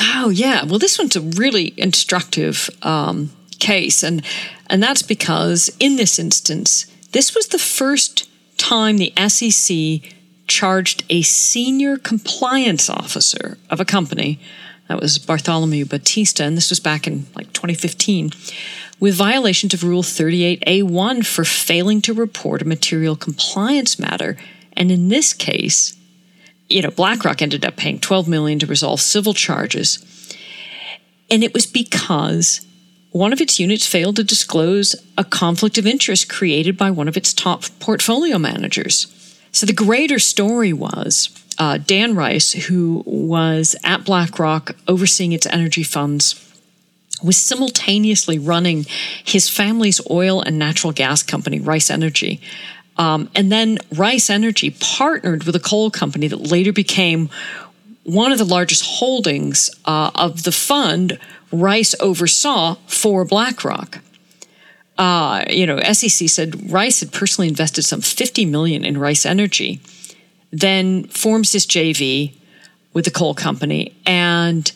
Oh, 0.00 0.30
yeah. 0.30 0.64
Well, 0.64 0.80
this 0.80 0.98
one's 0.98 1.14
a 1.14 1.20
really 1.20 1.72
instructive 1.76 2.68
um, 2.82 3.30
case. 3.60 4.02
And, 4.02 4.24
and 4.68 4.82
that's 4.82 5.02
because 5.02 5.70
in 5.78 5.94
this 5.94 6.18
instance, 6.18 6.86
this 7.12 7.32
was 7.32 7.46
the 7.48 7.58
first 7.58 8.28
time 8.56 8.98
the 8.98 9.12
SEC 9.28 10.12
charged 10.48 11.04
a 11.08 11.22
senior 11.22 11.98
compliance 11.98 12.90
officer 12.90 13.58
of 13.70 13.78
a 13.78 13.84
company 13.84 14.40
that 14.88 15.00
was 15.00 15.18
Bartholomew 15.18 15.84
Battista, 15.84 16.42
and 16.42 16.56
this 16.56 16.68
was 16.68 16.80
back 16.80 17.06
in 17.06 17.26
like 17.36 17.52
2015, 17.52 18.32
with 19.00 19.16
violations 19.16 19.74
of 19.74 19.82
Rule 19.82 20.02
38A1 20.02 21.26
for 21.26 21.44
failing 21.44 22.02
to 22.02 22.12
report 22.12 22.62
a 22.62 22.66
material 22.66 23.16
compliance 23.16 23.98
matter. 23.98 24.36
And 24.74 24.92
in 24.92 25.08
this 25.08 25.32
case, 25.32 25.96
you 26.68 26.82
know, 26.82 26.90
BlackRock 26.90 27.42
ended 27.42 27.64
up 27.64 27.76
paying 27.76 27.98
12 27.98 28.28
million 28.28 28.58
to 28.60 28.66
resolve 28.66 29.00
civil 29.00 29.34
charges. 29.34 30.04
And 31.30 31.42
it 31.42 31.54
was 31.54 31.66
because 31.66 32.64
one 33.10 33.32
of 33.32 33.40
its 33.40 33.58
units 33.58 33.86
failed 33.86 34.16
to 34.16 34.24
disclose 34.24 34.94
a 35.18 35.24
conflict 35.24 35.78
of 35.78 35.86
interest 35.86 36.28
created 36.28 36.76
by 36.76 36.90
one 36.90 37.08
of 37.08 37.16
its 37.16 37.32
top 37.32 37.64
portfolio 37.80 38.38
managers. 38.38 39.06
So 39.50 39.66
the 39.66 39.72
greater 39.72 40.18
story 40.18 40.72
was 40.72 41.30
uh, 41.58 41.78
Dan 41.78 42.14
Rice, 42.14 42.52
who 42.52 43.02
was 43.04 43.74
at 43.82 44.04
BlackRock 44.04 44.76
overseeing 44.86 45.32
its 45.32 45.46
energy 45.46 45.82
funds, 45.82 46.49
was 47.22 47.36
simultaneously 47.36 48.38
running 48.38 48.86
his 49.24 49.48
family's 49.48 50.00
oil 50.10 50.40
and 50.42 50.58
natural 50.58 50.92
gas 50.92 51.22
company, 51.22 51.60
Rice 51.60 51.90
Energy. 51.90 52.40
Um, 52.96 53.30
and 53.34 53.50
then 53.50 53.78
Rice 53.94 54.30
Energy 54.30 54.76
partnered 54.80 55.44
with 55.44 55.56
a 55.56 55.60
coal 55.60 55.90
company 55.90 56.28
that 56.28 56.36
later 56.36 56.72
became 56.72 57.30
one 58.04 58.32
of 58.32 58.38
the 58.38 58.44
largest 58.44 58.84
holdings 58.84 59.70
uh, 59.84 60.10
of 60.14 60.42
the 60.42 60.52
fund 60.52 61.18
Rice 61.52 61.94
oversaw 62.00 62.76
for 62.86 63.24
BlackRock. 63.24 63.98
Uh, 64.98 65.44
you 65.48 65.66
know, 65.66 65.80
SEC 65.92 66.28
said 66.28 66.70
Rice 66.70 67.00
had 67.00 67.12
personally 67.12 67.48
invested 67.48 67.82
some 67.82 68.00
50 68.00 68.44
million 68.44 68.84
in 68.84 68.98
Rice 68.98 69.24
Energy 69.24 69.80
then 70.52 71.04
forms 71.04 71.52
this 71.52 71.66
JV 71.66 72.34
with 72.92 73.04
the 73.04 73.10
coal 73.10 73.34
company 73.34 73.94
and 74.04 74.72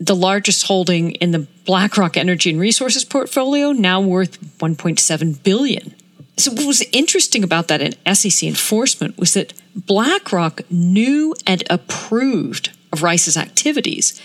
the 0.00 0.16
largest 0.16 0.66
holding 0.66 1.12
in 1.12 1.32
the 1.32 1.46
BlackRock 1.64 2.16
Energy 2.16 2.50
and 2.50 2.60
Resources 2.60 3.04
portfolio, 3.04 3.72
now 3.72 4.00
worth 4.00 4.40
1.7 4.58 5.42
billion. 5.42 5.94
So 6.36 6.52
what 6.52 6.66
was 6.66 6.86
interesting 6.92 7.42
about 7.42 7.66
that 7.68 7.80
in 7.80 8.14
SEC 8.14 8.48
enforcement 8.48 9.18
was 9.18 9.34
that 9.34 9.54
BlackRock 9.74 10.62
knew 10.70 11.34
and 11.46 11.64
approved 11.68 12.70
of 12.92 13.02
Rice's 13.02 13.36
activities, 13.36 14.20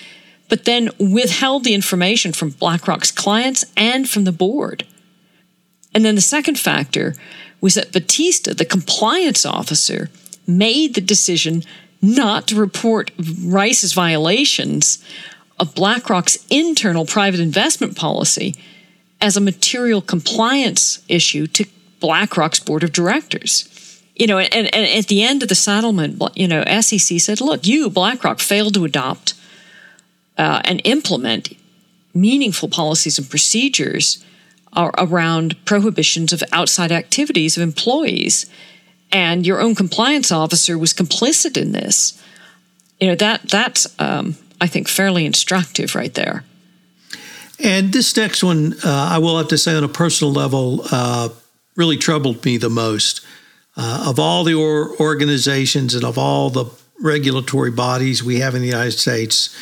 but 0.48 0.66
then 0.66 0.90
withheld 1.00 1.64
the 1.64 1.74
information 1.74 2.34
from 2.34 2.52
BlackRock's 2.52 3.12
clients 3.12 3.66
and 3.76 4.08
from 4.08 4.26
the 4.26 4.32
board. 4.32 4.86
And 5.96 6.06
then 6.06 6.16
the 6.16 6.22
second 6.22 6.60
factor 6.60 7.16
was 7.62 7.74
that 7.76 7.92
Battista, 7.92 8.54
the 8.54 8.66
compliance 8.66 9.46
officer, 9.46 10.10
made 10.46 10.94
the 10.94 11.02
decision 11.02 11.64
not 12.02 12.48
to 12.48 12.56
report 12.56 13.12
Rice's 13.44 13.94
violations 13.94 15.04
of 15.64 15.74
BlackRock's 15.74 16.46
internal 16.50 17.06
private 17.06 17.40
investment 17.40 17.96
policy 17.96 18.56
as 19.20 19.38
a 19.38 19.42
material 19.42 20.02
compliance 20.02 21.04
issue 21.08 21.48
to 21.48 21.66
BlackRock's 22.00 22.60
board 22.60 22.84
of 22.84 22.92
directors. 22.92 23.70
You 24.16 24.28
know, 24.28 24.38
and, 24.38 24.74
and 24.76 24.86
at 24.86 25.08
the 25.08 25.24
end 25.24 25.42
of 25.42 25.50
the 25.50 25.56
settlement, 25.56 26.22
you 26.36 26.48
know, 26.48 26.64
SEC 26.82 27.20
said, 27.20 27.42
look, 27.42 27.66
you, 27.66 27.90
BlackRock, 27.90 28.40
failed 28.40 28.76
to 28.76 28.86
adopt 28.86 29.34
uh, 30.38 30.62
and 30.66 30.82
implement 30.84 31.58
meaningful 32.14 32.70
policies 32.70 33.18
and 33.18 33.30
procedures 33.30 34.24
around 34.76 35.64
prohibitions 35.66 36.34
of 36.34 36.44
outside 36.52 36.92
activities 36.92 37.58
of 37.58 37.64
employees 37.64 38.46
and 39.14 39.46
your 39.46 39.62
own 39.62 39.76
compliance 39.76 40.32
officer 40.32 40.78
was 40.78 40.94
complicit 40.94 41.56
in 41.56 41.72
this, 41.72 42.20
you 43.00 43.08
know 43.08 43.16
that 43.16 43.50
that's 43.50 43.88
um, 44.00 44.36
I 44.64 44.68
think 44.68 44.88
fairly 44.88 45.26
instructive 45.26 45.94
right 45.94 46.14
there. 46.14 46.46
And 47.60 47.92
this 47.92 48.16
next 48.16 48.42
one, 48.42 48.76
uh, 48.86 49.10
I 49.12 49.18
will 49.18 49.38
have 49.38 49.50
to 49.50 49.58
say, 49.58 49.76
on 49.76 49.84
a 49.84 49.90
personal 49.90 50.32
level, 50.32 50.86
uh, 50.90 51.30
really 51.76 51.98
troubled 51.98 52.46
me 52.46 52.56
the 52.56 52.70
most. 52.70 53.26
Uh, 53.76 54.06
of 54.08 54.20
all 54.20 54.46
the 54.46 54.54
or- 54.54 54.98
organizations 55.02 55.94
and 55.96 56.06
of 56.06 56.18
all 56.18 56.50
the 56.50 56.66
regulatory 57.02 57.72
bodies 57.72 58.24
we 58.24 58.40
have 58.40 58.56
in 58.56 58.62
the 58.62 58.68
United 58.68 58.94
States, 58.94 59.54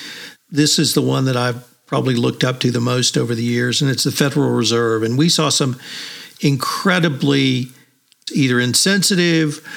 this 0.51 0.77
is 0.77 0.93
the 0.93 1.01
one 1.01 1.25
that 1.25 1.35
I've 1.35 1.65
probably 1.87 2.15
looked 2.15 2.43
up 2.43 2.59
to 2.59 2.69
the 2.69 2.79
most 2.79 3.17
over 3.17 3.33
the 3.33 3.43
years, 3.43 3.81
and 3.81 3.89
it's 3.89 4.03
the 4.03 4.11
Federal 4.11 4.51
Reserve. 4.51 5.01
And 5.01 5.17
we 5.17 5.29
saw 5.29 5.49
some 5.49 5.79
incredibly 6.41 7.69
either 8.31 8.59
insensitive, 8.59 9.67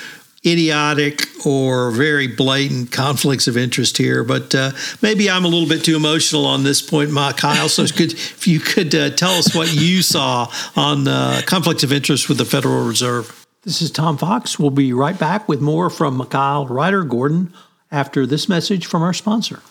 idiotic, 0.46 1.26
or 1.46 1.90
very 1.90 2.26
blatant 2.26 2.92
conflicts 2.92 3.46
of 3.46 3.56
interest 3.56 3.96
here. 3.96 4.24
But 4.24 4.54
uh, 4.54 4.72
maybe 5.02 5.30
I'm 5.30 5.44
a 5.44 5.48
little 5.48 5.68
bit 5.68 5.84
too 5.84 5.96
emotional 5.96 6.46
on 6.46 6.64
this 6.64 6.82
point, 6.82 7.12
Mikhail. 7.12 7.68
So 7.68 7.86
could, 7.86 8.12
if 8.12 8.46
you 8.46 8.60
could 8.60 8.94
uh, 8.94 9.10
tell 9.10 9.32
us 9.32 9.54
what 9.54 9.74
you 9.74 10.02
saw 10.02 10.50
on 10.76 11.08
uh, 11.08 11.42
conflicts 11.46 11.82
of 11.82 11.92
interest 11.92 12.28
with 12.28 12.38
the 12.38 12.44
Federal 12.44 12.86
Reserve. 12.86 13.46
This 13.62 13.80
is 13.80 13.90
Tom 13.90 14.18
Fox. 14.18 14.58
We'll 14.58 14.70
be 14.70 14.92
right 14.92 15.18
back 15.18 15.48
with 15.48 15.62
more 15.62 15.88
from 15.88 16.18
Mikhail 16.18 16.66
Reider 16.66 17.08
Gordon 17.08 17.54
after 17.90 18.26
this 18.26 18.48
message 18.48 18.84
from 18.84 19.02
our 19.02 19.14
sponsor. 19.14 19.62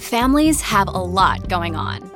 Families 0.00 0.60
have 0.60 0.88
a 0.88 0.92
lot 0.92 1.48
going 1.48 1.74
on. 1.74 2.15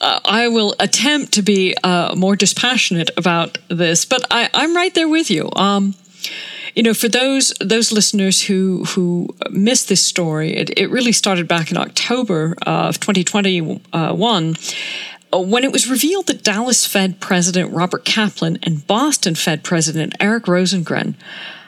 Uh, 0.00 0.20
I 0.24 0.48
will 0.48 0.74
attempt 0.80 1.32
to 1.32 1.42
be 1.42 1.74
uh, 1.82 2.14
more 2.16 2.36
dispassionate 2.36 3.10
about 3.16 3.58
this, 3.68 4.04
but 4.04 4.24
I, 4.30 4.48
am 4.54 4.74
right 4.74 4.94
there 4.94 5.08
with 5.08 5.30
you. 5.30 5.50
Um, 5.54 5.94
you 6.74 6.82
know, 6.82 6.94
for 6.94 7.08
those 7.08 7.52
those 7.60 7.92
listeners 7.92 8.42
who 8.42 8.84
who 8.84 9.34
missed 9.50 9.88
this 9.88 10.04
story, 10.04 10.56
it, 10.56 10.70
it 10.78 10.88
really 10.88 11.12
started 11.12 11.48
back 11.48 11.70
in 11.70 11.76
October 11.76 12.54
of 12.62 13.00
2021 13.00 13.80
uh, 13.92 14.14
when 15.42 15.64
it 15.64 15.72
was 15.72 15.88
revealed 15.88 16.26
that 16.28 16.42
Dallas 16.42 16.86
Fed 16.86 17.20
President 17.20 17.72
Robert 17.72 18.04
Kaplan 18.04 18.58
and 18.62 18.86
Boston 18.86 19.34
Fed 19.34 19.62
President 19.62 20.14
Eric 20.20 20.44
Rosengren 20.44 21.14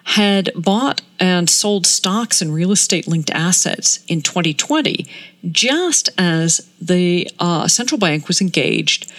had 0.04 0.50
bought 0.54 1.00
and 1.20 1.48
sold 1.48 1.86
stocks 1.86 2.42
and 2.42 2.52
real 2.52 2.72
estate 2.72 3.06
linked 3.06 3.30
assets 3.30 4.04
in 4.08 4.22
2020, 4.22 5.06
just 5.50 6.10
as 6.18 6.68
the 6.80 7.30
uh, 7.38 7.68
central 7.68 7.98
bank 7.98 8.28
was 8.28 8.40
engaged 8.40 9.12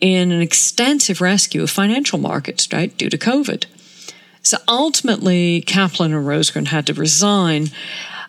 in 0.00 0.32
an 0.32 0.40
extensive 0.40 1.20
rescue 1.20 1.62
of 1.62 1.70
financial 1.70 2.18
markets, 2.18 2.72
right, 2.72 2.96
due 2.96 3.10
to 3.10 3.18
COVID. 3.18 3.66
So 4.42 4.56
ultimately, 4.66 5.60
Kaplan 5.62 6.14
and 6.14 6.26
Rosengren 6.26 6.68
had 6.68 6.86
to 6.86 6.94
resign. 6.94 7.68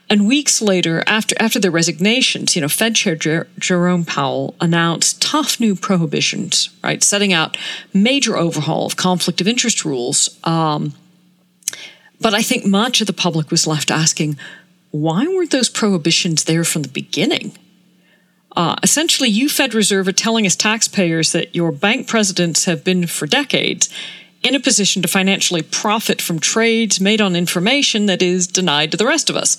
And 0.10 0.28
weeks 0.28 0.62
later, 0.62 1.04
after 1.08 1.36
after 1.40 1.58
their 1.58 1.72
resignations, 1.72 2.54
you 2.54 2.62
know, 2.62 2.68
Fed 2.68 2.96
Chair 2.96 3.16
Jer- 3.16 3.48
Jerome 3.58 4.04
Powell 4.04 4.56
announced 4.60 5.22
tough 5.22 5.58
new 5.58 5.74
prohibitions, 5.74 6.70
right, 6.84 7.02
setting 7.02 7.32
out 7.32 7.56
major 7.94 8.36
overhaul 8.36 8.86
of 8.86 8.98
conflict 8.98 9.40
of 9.40 9.48
interest 9.48 9.86
rules. 9.86 10.38
Um, 10.44 10.94
but 12.22 12.34
I 12.34 12.42
think 12.42 12.66
much 12.66 13.02
of 13.02 13.08
the 13.08 13.14
public 13.14 13.52
was 13.52 13.68
left 13.68 13.92
asking, 13.92 14.38
why 14.92 15.26
weren't 15.26 15.52
those 15.52 15.70
prohibitions 15.70 16.44
there 16.44 16.64
from 16.64 16.84
the 16.84 16.90
beginning? 16.90 17.58
Uh, 18.56 18.76
essentially, 18.84 19.30
you, 19.30 19.48
Fed 19.48 19.74
Reserve, 19.74 20.08
are 20.08 20.14
telling 20.14 20.46
us 20.46 20.56
taxpayers 20.56 21.32
that 21.32 21.56
your 21.56 21.72
bank 21.72 22.08
presidents 22.08 22.66
have 22.66 22.84
been 22.84 23.08
for 23.08 23.26
decades 23.26 23.90
in 24.44 24.56
a 24.56 24.60
position 24.60 25.02
to 25.02 25.08
financially 25.08 25.62
profit 25.62 26.22
from 26.22 26.40
trades 26.40 27.00
made 27.00 27.22
on 27.22 27.36
information 27.36 28.08
that 28.08 28.22
is 28.22 28.48
denied 28.48 28.92
to 28.92 28.98
the 28.98 29.06
rest 29.06 29.30
of 29.30 29.36
us. 29.36 29.58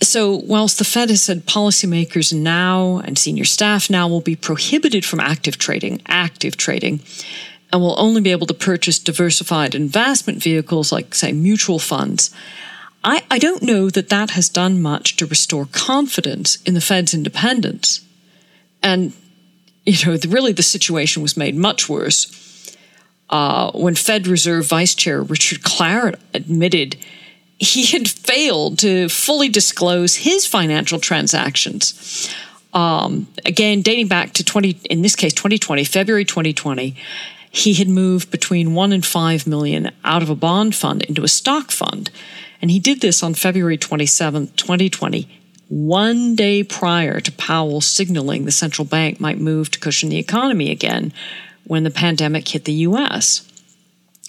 So, 0.00 0.36
whilst 0.36 0.78
the 0.78 0.84
Fed 0.84 1.10
has 1.10 1.22
said 1.22 1.46
policymakers 1.46 2.32
now 2.32 2.98
and 2.98 3.18
senior 3.18 3.44
staff 3.44 3.90
now 3.90 4.06
will 4.06 4.20
be 4.20 4.36
prohibited 4.36 5.04
from 5.04 5.18
active 5.18 5.58
trading, 5.58 6.00
active 6.06 6.56
trading, 6.56 7.00
and 7.72 7.80
will 7.80 7.98
only 7.98 8.20
be 8.20 8.30
able 8.30 8.46
to 8.46 8.54
purchase 8.54 8.98
diversified 8.98 9.74
investment 9.74 10.42
vehicles 10.42 10.90
like, 10.90 11.14
say, 11.14 11.32
mutual 11.32 11.78
funds, 11.78 12.34
I, 13.04 13.24
I 13.30 13.38
don't 13.38 13.62
know 13.62 13.90
that 13.90 14.08
that 14.08 14.30
has 14.30 14.48
done 14.48 14.82
much 14.82 15.16
to 15.16 15.26
restore 15.26 15.66
confidence 15.70 16.56
in 16.62 16.74
the 16.74 16.80
Fed's 16.80 17.14
independence. 17.14 18.04
And, 18.82 19.12
you 19.84 20.06
know, 20.06 20.16
the, 20.16 20.28
really 20.28 20.52
the 20.52 20.62
situation 20.62 21.22
was 21.22 21.36
made 21.36 21.54
much 21.54 21.88
worse 21.88 22.76
uh, 23.30 23.70
when 23.72 23.94
Fed 23.94 24.26
Reserve 24.26 24.66
Vice 24.66 24.94
Chair 24.94 25.22
Richard 25.22 25.60
Clarida 25.60 26.18
admitted 26.34 26.96
he 27.58 27.86
had 27.86 28.08
failed 28.08 28.78
to 28.78 29.08
fully 29.08 29.48
disclose 29.48 30.16
his 30.16 30.46
financial 30.46 31.00
transactions. 31.00 32.32
Um, 32.72 33.26
again, 33.44 33.82
dating 33.82 34.08
back 34.08 34.32
to 34.34 34.44
20, 34.44 34.78
in 34.90 35.02
this 35.02 35.16
case, 35.16 35.32
2020, 35.32 35.84
February 35.84 36.24
2020, 36.24 36.94
he 37.50 37.74
had 37.74 37.88
moved 37.88 38.30
between 38.30 38.74
one 38.74 38.92
and 38.92 39.04
five 39.04 39.46
million 39.46 39.90
out 40.04 40.22
of 40.22 40.30
a 40.30 40.34
bond 40.34 40.74
fund 40.74 41.02
into 41.04 41.24
a 41.24 41.28
stock 41.28 41.70
fund. 41.70 42.10
And 42.60 42.70
he 42.70 42.78
did 42.78 43.00
this 43.00 43.22
on 43.22 43.34
February 43.34 43.78
27, 43.78 44.48
2020, 44.56 45.28
one 45.68 46.34
day 46.34 46.62
prior 46.62 47.20
to 47.20 47.32
Powell 47.32 47.80
signaling 47.80 48.44
the 48.44 48.50
central 48.50 48.84
bank 48.84 49.20
might 49.20 49.38
move 49.38 49.70
to 49.70 49.78
cushion 49.78 50.08
the 50.08 50.18
economy 50.18 50.70
again 50.70 51.12
when 51.64 51.84
the 51.84 51.90
pandemic 51.90 52.48
hit 52.48 52.64
the 52.64 52.72
US. 52.72 53.46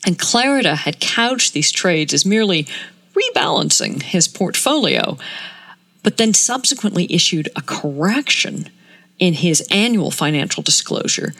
And 0.06 0.20
Clarida 0.20 0.76
had 0.76 1.00
couched 1.00 1.54
these 1.54 1.72
trades 1.72 2.14
as 2.14 2.26
merely 2.26 2.68
rebalancing 3.14 4.02
his 4.02 4.28
portfolio, 4.28 5.18
but 6.04 6.18
then 6.18 6.34
subsequently 6.34 7.08
issued 7.10 7.50
a 7.56 7.62
correction 7.62 8.70
in 9.18 9.34
his 9.34 9.66
annual 9.70 10.12
financial 10.12 10.64
disclosure 10.64 11.34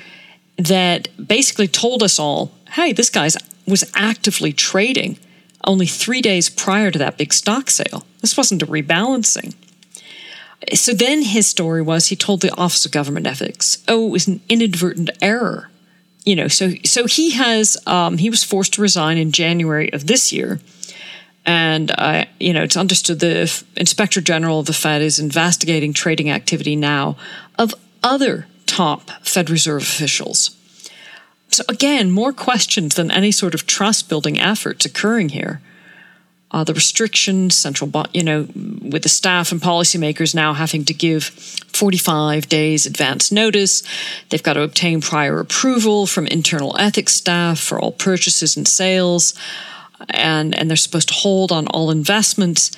that 0.60 1.08
basically 1.26 1.68
told 1.68 2.04
us 2.04 2.20
all 2.20 2.52
hey, 2.74 2.94
this 2.94 3.10
guy 3.10 3.28
was 3.66 3.84
actively 3.96 4.54
trading 4.54 5.18
only 5.64 5.88
three 5.88 6.22
days 6.22 6.50
prior 6.50 6.92
to 6.92 7.00
that 7.00 7.18
big 7.18 7.34
stock 7.34 7.70
sale. 7.70 8.06
This 8.22 8.38
wasn't 8.38 8.62
a 8.62 8.68
rebalancing. 8.68 9.56
So 10.74 10.94
then 10.94 11.24
his 11.24 11.48
story 11.48 11.82
was 11.82 12.08
he 12.08 12.16
told 12.16 12.42
the 12.42 12.54
Office 12.56 12.86
of 12.86 12.92
Government 12.92 13.26
Ethics, 13.26 13.84
oh, 13.88 14.08
it 14.08 14.12
was 14.12 14.28
an 14.28 14.42
inadvertent 14.50 15.10
error. 15.22 15.70
You 16.26 16.36
know, 16.36 16.48
so 16.48 16.74
so 16.84 17.08
he 17.08 17.32
has 17.32 17.78
um, 17.88 18.18
he 18.18 18.30
was 18.30 18.44
forced 18.44 18.74
to 18.74 18.82
resign 18.82 19.18
in 19.18 19.32
January 19.32 19.92
of 19.94 20.06
this 20.06 20.32
year, 20.32 20.60
and 21.46 21.92
uh, 21.98 22.26
you 22.40 22.54
know 22.54 22.64
it's 22.64 22.78
understood 22.78 23.20
the 23.20 23.64
Inspector 23.78 24.20
General 24.22 24.60
of 24.60 24.66
the 24.66 24.74
Fed 24.74 25.02
is 25.02 25.18
investigating 25.18 25.94
trading 25.94 26.30
activity 26.30 26.76
now 26.76 27.16
of 27.58 27.74
other 28.04 28.48
top 28.80 29.12
Fed 29.24 29.50
Reserve 29.50 29.82
officials. 29.82 30.52
So 31.50 31.64
again, 31.68 32.12
more 32.12 32.32
questions 32.32 32.96
than 32.96 33.12
any 33.12 33.30
sort 33.30 33.54
of 33.54 33.68
trust 33.68 34.08
building 34.08 34.40
efforts 34.40 34.86
occurring 34.86 35.30
here. 35.30 35.60
Uh, 36.52 36.64
the 36.64 36.74
restrictions, 36.74 37.58
central, 37.58 37.92
you 38.14 38.24
know, 38.24 38.48
with 38.94 39.04
the 39.04 39.10
staff 39.10 39.52
and 39.52 39.60
policymakers 39.62 40.34
now 40.34 40.54
having 40.54 40.86
to 40.86 40.94
give 40.94 41.26
45 41.26 42.48
days 42.48 42.86
advance 42.86 43.34
notice. 43.34 43.84
They've 44.30 44.42
got 44.42 44.54
to 44.54 44.62
obtain 44.62 45.02
prior 45.02 45.42
approval 45.42 46.08
from 46.08 46.26
internal 46.28 46.74
ethics 46.80 47.14
staff 47.14 47.60
for 47.60 47.78
all 47.82 47.92
purchases 47.92 48.56
and 48.56 48.66
sales, 48.66 49.34
and, 50.10 50.58
and 50.58 50.70
they're 50.70 50.78
supposed 50.78 51.10
to 51.10 51.16
hold 51.16 51.52
on 51.52 51.68
all 51.68 51.92
investments. 51.92 52.72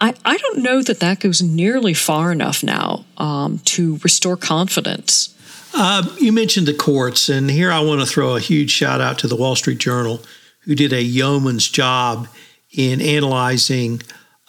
I, 0.00 0.12
I 0.24 0.38
don't 0.38 0.58
know 0.64 0.82
that 0.82 0.98
that 0.98 1.20
goes 1.20 1.40
nearly 1.40 1.94
far 1.94 2.32
enough 2.32 2.64
now 2.64 3.04
um, 3.16 3.60
to 3.76 3.98
restore 4.02 4.36
confidence 4.36 5.32
uh, 5.76 6.02
you 6.18 6.32
mentioned 6.32 6.66
the 6.66 6.74
courts, 6.74 7.28
and 7.28 7.50
here 7.50 7.70
I 7.70 7.80
want 7.80 8.00
to 8.00 8.06
throw 8.06 8.34
a 8.34 8.40
huge 8.40 8.70
shout 8.70 9.00
out 9.00 9.18
to 9.20 9.28
the 9.28 9.36
Wall 9.36 9.54
Street 9.54 9.78
Journal, 9.78 10.20
who 10.60 10.74
did 10.74 10.92
a 10.92 11.02
yeoman's 11.02 11.68
job 11.68 12.28
in 12.72 13.00
analyzing 13.00 14.00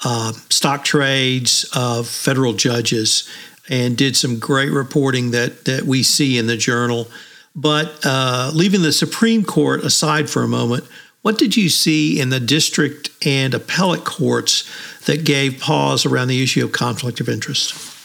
uh, 0.03 0.31
stock 0.49 0.83
trades 0.83 1.69
of 1.75 2.07
federal 2.07 2.53
judges 2.53 3.29
and 3.69 3.97
did 3.97 4.15
some 4.15 4.39
great 4.39 4.71
reporting 4.71 5.31
that, 5.31 5.65
that 5.65 5.83
we 5.83 6.01
see 6.01 6.37
in 6.37 6.47
the 6.47 6.57
journal. 6.57 7.07
But 7.55 7.99
uh, 8.05 8.51
leaving 8.53 8.81
the 8.81 8.93
Supreme 8.93 9.43
Court 9.43 9.83
aside 9.83 10.29
for 10.29 10.43
a 10.43 10.47
moment, 10.47 10.85
what 11.23 11.37
did 11.37 11.57
you 11.57 11.67
see 11.67 12.19
in 12.19 12.29
the 12.29 12.39
district 12.39 13.09
and 13.25 13.53
appellate 13.53 14.05
courts 14.05 14.63
that 15.05 15.25
gave 15.25 15.59
pause 15.59 16.05
around 16.05 16.29
the 16.29 16.41
issue 16.41 16.63
of 16.63 16.71
conflict 16.71 17.19
of 17.19 17.27
interest? 17.27 17.96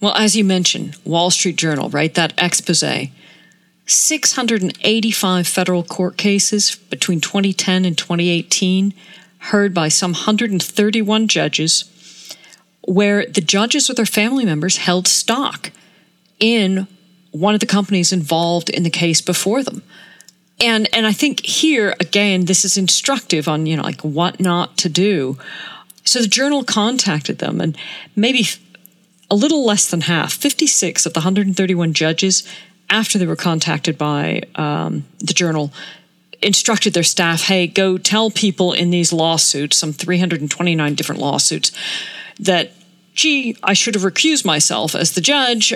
Well, 0.00 0.14
as 0.14 0.36
you 0.36 0.44
mentioned, 0.44 0.96
Wall 1.04 1.30
Street 1.30 1.56
Journal, 1.56 1.88
right? 1.90 2.12
That 2.14 2.34
expose. 2.38 3.08
685 3.86 5.46
federal 5.46 5.82
court 5.82 6.16
cases 6.16 6.76
between 6.76 7.20
2010 7.20 7.84
and 7.84 7.96
2018, 7.96 8.94
heard 9.38 9.74
by 9.74 9.88
some 9.88 10.12
131 10.12 11.28
judges, 11.28 11.84
where 12.86 13.26
the 13.26 13.40
judges 13.40 13.90
or 13.90 13.94
their 13.94 14.06
family 14.06 14.44
members 14.44 14.78
held 14.78 15.06
stock 15.06 15.70
in 16.40 16.86
one 17.30 17.54
of 17.54 17.60
the 17.60 17.66
companies 17.66 18.12
involved 18.12 18.70
in 18.70 18.84
the 18.84 18.90
case 18.90 19.20
before 19.20 19.62
them. 19.62 19.82
And 20.60 20.88
and 20.94 21.04
I 21.06 21.12
think 21.12 21.44
here 21.44 21.94
again 21.98 22.44
this 22.44 22.64
is 22.64 22.76
instructive 22.76 23.48
on 23.48 23.66
you 23.66 23.76
know 23.76 23.82
like 23.82 24.00
what 24.02 24.38
not 24.40 24.76
to 24.78 24.88
do. 24.88 25.36
So 26.04 26.20
the 26.20 26.28
journal 26.28 26.62
contacted 26.62 27.38
them 27.38 27.60
and 27.60 27.76
maybe 28.14 28.46
a 29.34 29.36
little 29.36 29.66
less 29.66 29.90
than 29.90 30.02
half, 30.02 30.32
56 30.32 31.06
of 31.06 31.12
the 31.12 31.18
131 31.18 31.92
judges, 31.92 32.48
after 32.88 33.18
they 33.18 33.26
were 33.26 33.34
contacted 33.34 33.98
by 33.98 34.42
um, 34.54 35.04
the 35.18 35.34
journal, 35.34 35.72
instructed 36.40 36.94
their 36.94 37.02
staff 37.02 37.42
hey, 37.42 37.66
go 37.66 37.98
tell 37.98 38.30
people 38.30 38.72
in 38.72 38.90
these 38.90 39.12
lawsuits, 39.12 39.76
some 39.76 39.92
329 39.92 40.94
different 40.94 41.20
lawsuits, 41.20 41.72
that, 42.38 42.72
gee, 43.14 43.56
I 43.60 43.72
should 43.72 43.96
have 43.96 44.04
recused 44.04 44.44
myself 44.44 44.94
as 44.94 45.12
the 45.12 45.20
judge. 45.20 45.74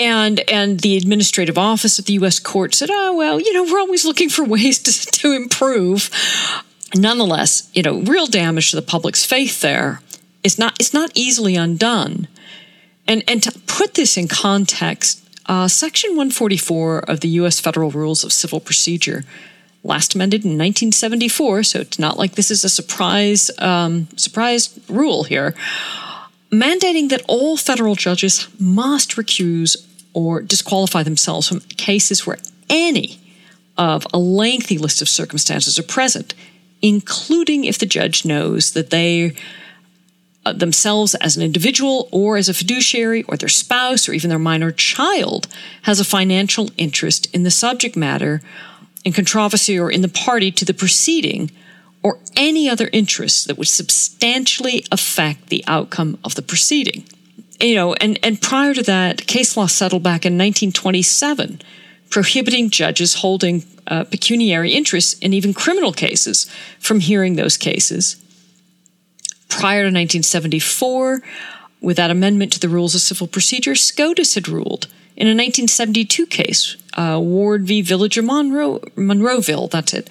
And 0.00 0.40
and 0.50 0.80
the 0.80 0.96
administrative 0.96 1.58
office 1.58 1.98
at 1.98 2.06
the 2.06 2.14
U.S. 2.14 2.40
court 2.40 2.74
said, 2.74 2.88
"Oh 2.90 3.14
well, 3.14 3.38
you 3.38 3.52
know, 3.52 3.64
we're 3.64 3.78
always 3.78 4.06
looking 4.06 4.30
for 4.30 4.42
ways 4.42 4.78
to, 4.78 4.90
to 4.90 5.32
improve." 5.32 6.08
Nonetheless, 6.94 7.70
you 7.74 7.82
know, 7.82 8.00
real 8.00 8.26
damage 8.26 8.70
to 8.70 8.76
the 8.76 8.80
public's 8.80 9.26
faith 9.26 9.60
there 9.60 10.00
is 10.42 10.58
not 10.58 10.76
it's 10.80 10.94
not 10.94 11.10
easily 11.14 11.56
undone. 11.56 12.26
And, 13.06 13.22
and 13.26 13.42
to 13.42 13.52
put 13.66 13.94
this 13.94 14.16
in 14.16 14.28
context, 14.28 15.22
uh, 15.46 15.68
Section 15.68 16.10
144 16.10 17.00
of 17.00 17.20
the 17.20 17.28
U.S. 17.28 17.60
Federal 17.60 17.90
Rules 17.90 18.24
of 18.24 18.32
Civil 18.32 18.60
Procedure, 18.60 19.24
last 19.84 20.14
amended 20.14 20.44
in 20.44 20.52
1974, 20.52 21.64
so 21.64 21.80
it's 21.80 21.98
not 21.98 22.16
like 22.16 22.36
this 22.36 22.50
is 22.50 22.64
a 22.64 22.68
surprise 22.68 23.50
um, 23.58 24.06
surprise 24.16 24.78
rule 24.88 25.24
here, 25.24 25.54
mandating 26.52 27.08
that 27.08 27.22
all 27.26 27.56
federal 27.56 27.96
judges 27.96 28.46
must 28.60 29.16
recuse 29.16 29.76
or 30.14 30.42
disqualify 30.42 31.02
themselves 31.02 31.48
from 31.48 31.60
cases 31.60 32.26
where 32.26 32.38
any 32.70 33.18
of 33.76 34.06
a 34.12 34.18
lengthy 34.18 34.78
list 34.78 35.02
of 35.02 35.08
circumstances 35.08 35.78
are 35.78 35.82
present, 35.82 36.34
including 36.82 37.64
if 37.64 37.78
the 37.78 37.86
judge 37.86 38.24
knows 38.24 38.72
that 38.72 38.90
they 38.90 39.34
themselves 40.44 41.14
as 41.16 41.36
an 41.36 41.42
individual 41.42 42.08
or 42.10 42.36
as 42.36 42.48
a 42.48 42.54
fiduciary 42.54 43.22
or 43.24 43.36
their 43.36 43.48
spouse 43.48 44.08
or 44.08 44.12
even 44.12 44.28
their 44.28 44.38
minor 44.38 44.72
child 44.72 45.46
has 45.82 46.00
a 46.00 46.04
financial 46.04 46.70
interest 46.76 47.32
in 47.34 47.44
the 47.44 47.50
subject 47.50 47.96
matter 47.96 48.42
in 49.04 49.12
controversy 49.12 49.78
or 49.78 49.90
in 49.90 50.02
the 50.02 50.08
party 50.08 50.50
to 50.50 50.64
the 50.64 50.74
proceeding 50.74 51.50
or 52.02 52.18
any 52.36 52.68
other 52.68 52.90
interest 52.92 53.46
that 53.46 53.56
would 53.56 53.68
substantially 53.68 54.84
affect 54.90 55.48
the 55.48 55.64
outcome 55.66 56.18
of 56.24 56.34
the 56.34 56.42
proceeding. 56.42 57.04
You 57.60 57.76
know, 57.76 57.94
and, 57.94 58.18
and 58.24 58.40
prior 58.42 58.74
to 58.74 58.82
that, 58.82 59.26
case 59.28 59.56
law 59.56 59.66
settled 59.66 60.02
back 60.02 60.26
in 60.26 60.32
1927, 60.32 61.60
prohibiting 62.10 62.70
judges 62.70 63.14
holding 63.14 63.62
uh, 63.86 64.04
pecuniary 64.04 64.72
interests 64.72 65.14
in 65.20 65.32
even 65.32 65.54
criminal 65.54 65.92
cases 65.92 66.50
from 66.80 66.98
hearing 66.98 67.36
those 67.36 67.56
cases. 67.56 68.16
Prior 69.58 69.82
to 69.82 69.86
1974, 69.86 71.22
with 71.80 71.96
that 71.96 72.10
amendment 72.10 72.52
to 72.52 72.60
the 72.60 72.68
Rules 72.68 72.94
of 72.94 73.00
Civil 73.00 73.26
Procedure, 73.26 73.74
SCOTUS 73.74 74.34
had 74.34 74.48
ruled 74.48 74.86
in 75.16 75.26
a 75.26 75.36
1972 75.36 76.26
case, 76.26 76.76
uh, 76.94 77.18
Ward 77.22 77.66
v. 77.66 77.82
Village 77.82 78.16
of 78.16 78.24
Monroe, 78.24 78.78
Monroeville, 78.96 79.70
that's 79.70 79.92
it, 79.92 80.08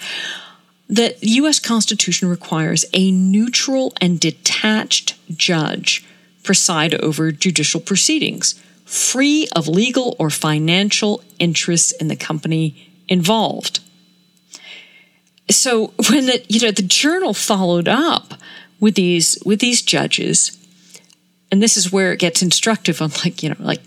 that 0.90 1.20
the 1.22 1.30
U.S. 1.30 1.60
Constitution 1.60 2.30
requires 2.30 2.86
a 2.94 3.12
neutral 3.12 3.94
and 4.00 4.20
detached 4.20 5.16
judge 5.36 6.06
preside 6.44 6.94
over 6.96 7.32
judicial 7.32 7.80
proceedings, 7.80 8.62
free 8.86 9.48
of 9.56 9.68
legal 9.68 10.16
or 10.20 10.30
financial 10.30 11.24
interests 11.40 11.92
in 11.94 12.08
the 12.08 12.16
company 12.16 12.92
involved. 13.08 13.80
So 15.50 15.88
when 16.10 16.28
the 16.28 16.44
you 16.48 16.60
know 16.60 16.72
the 16.72 16.82
journal 16.82 17.34
followed 17.34 17.88
up 17.88 18.34
with 18.82 18.96
these 18.96 19.42
with 19.46 19.62
these 19.62 19.82
judges, 19.82 20.58
and 21.50 21.64
this 21.64 21.78
is 21.78 21.92
where 21.92 22.12
it 22.12 22.20
gets 22.20 22.42
instructive 22.42 23.02
on 23.02 23.12
like 23.24 23.42
you 23.42 23.50
know 23.50 23.56
like 23.60 23.82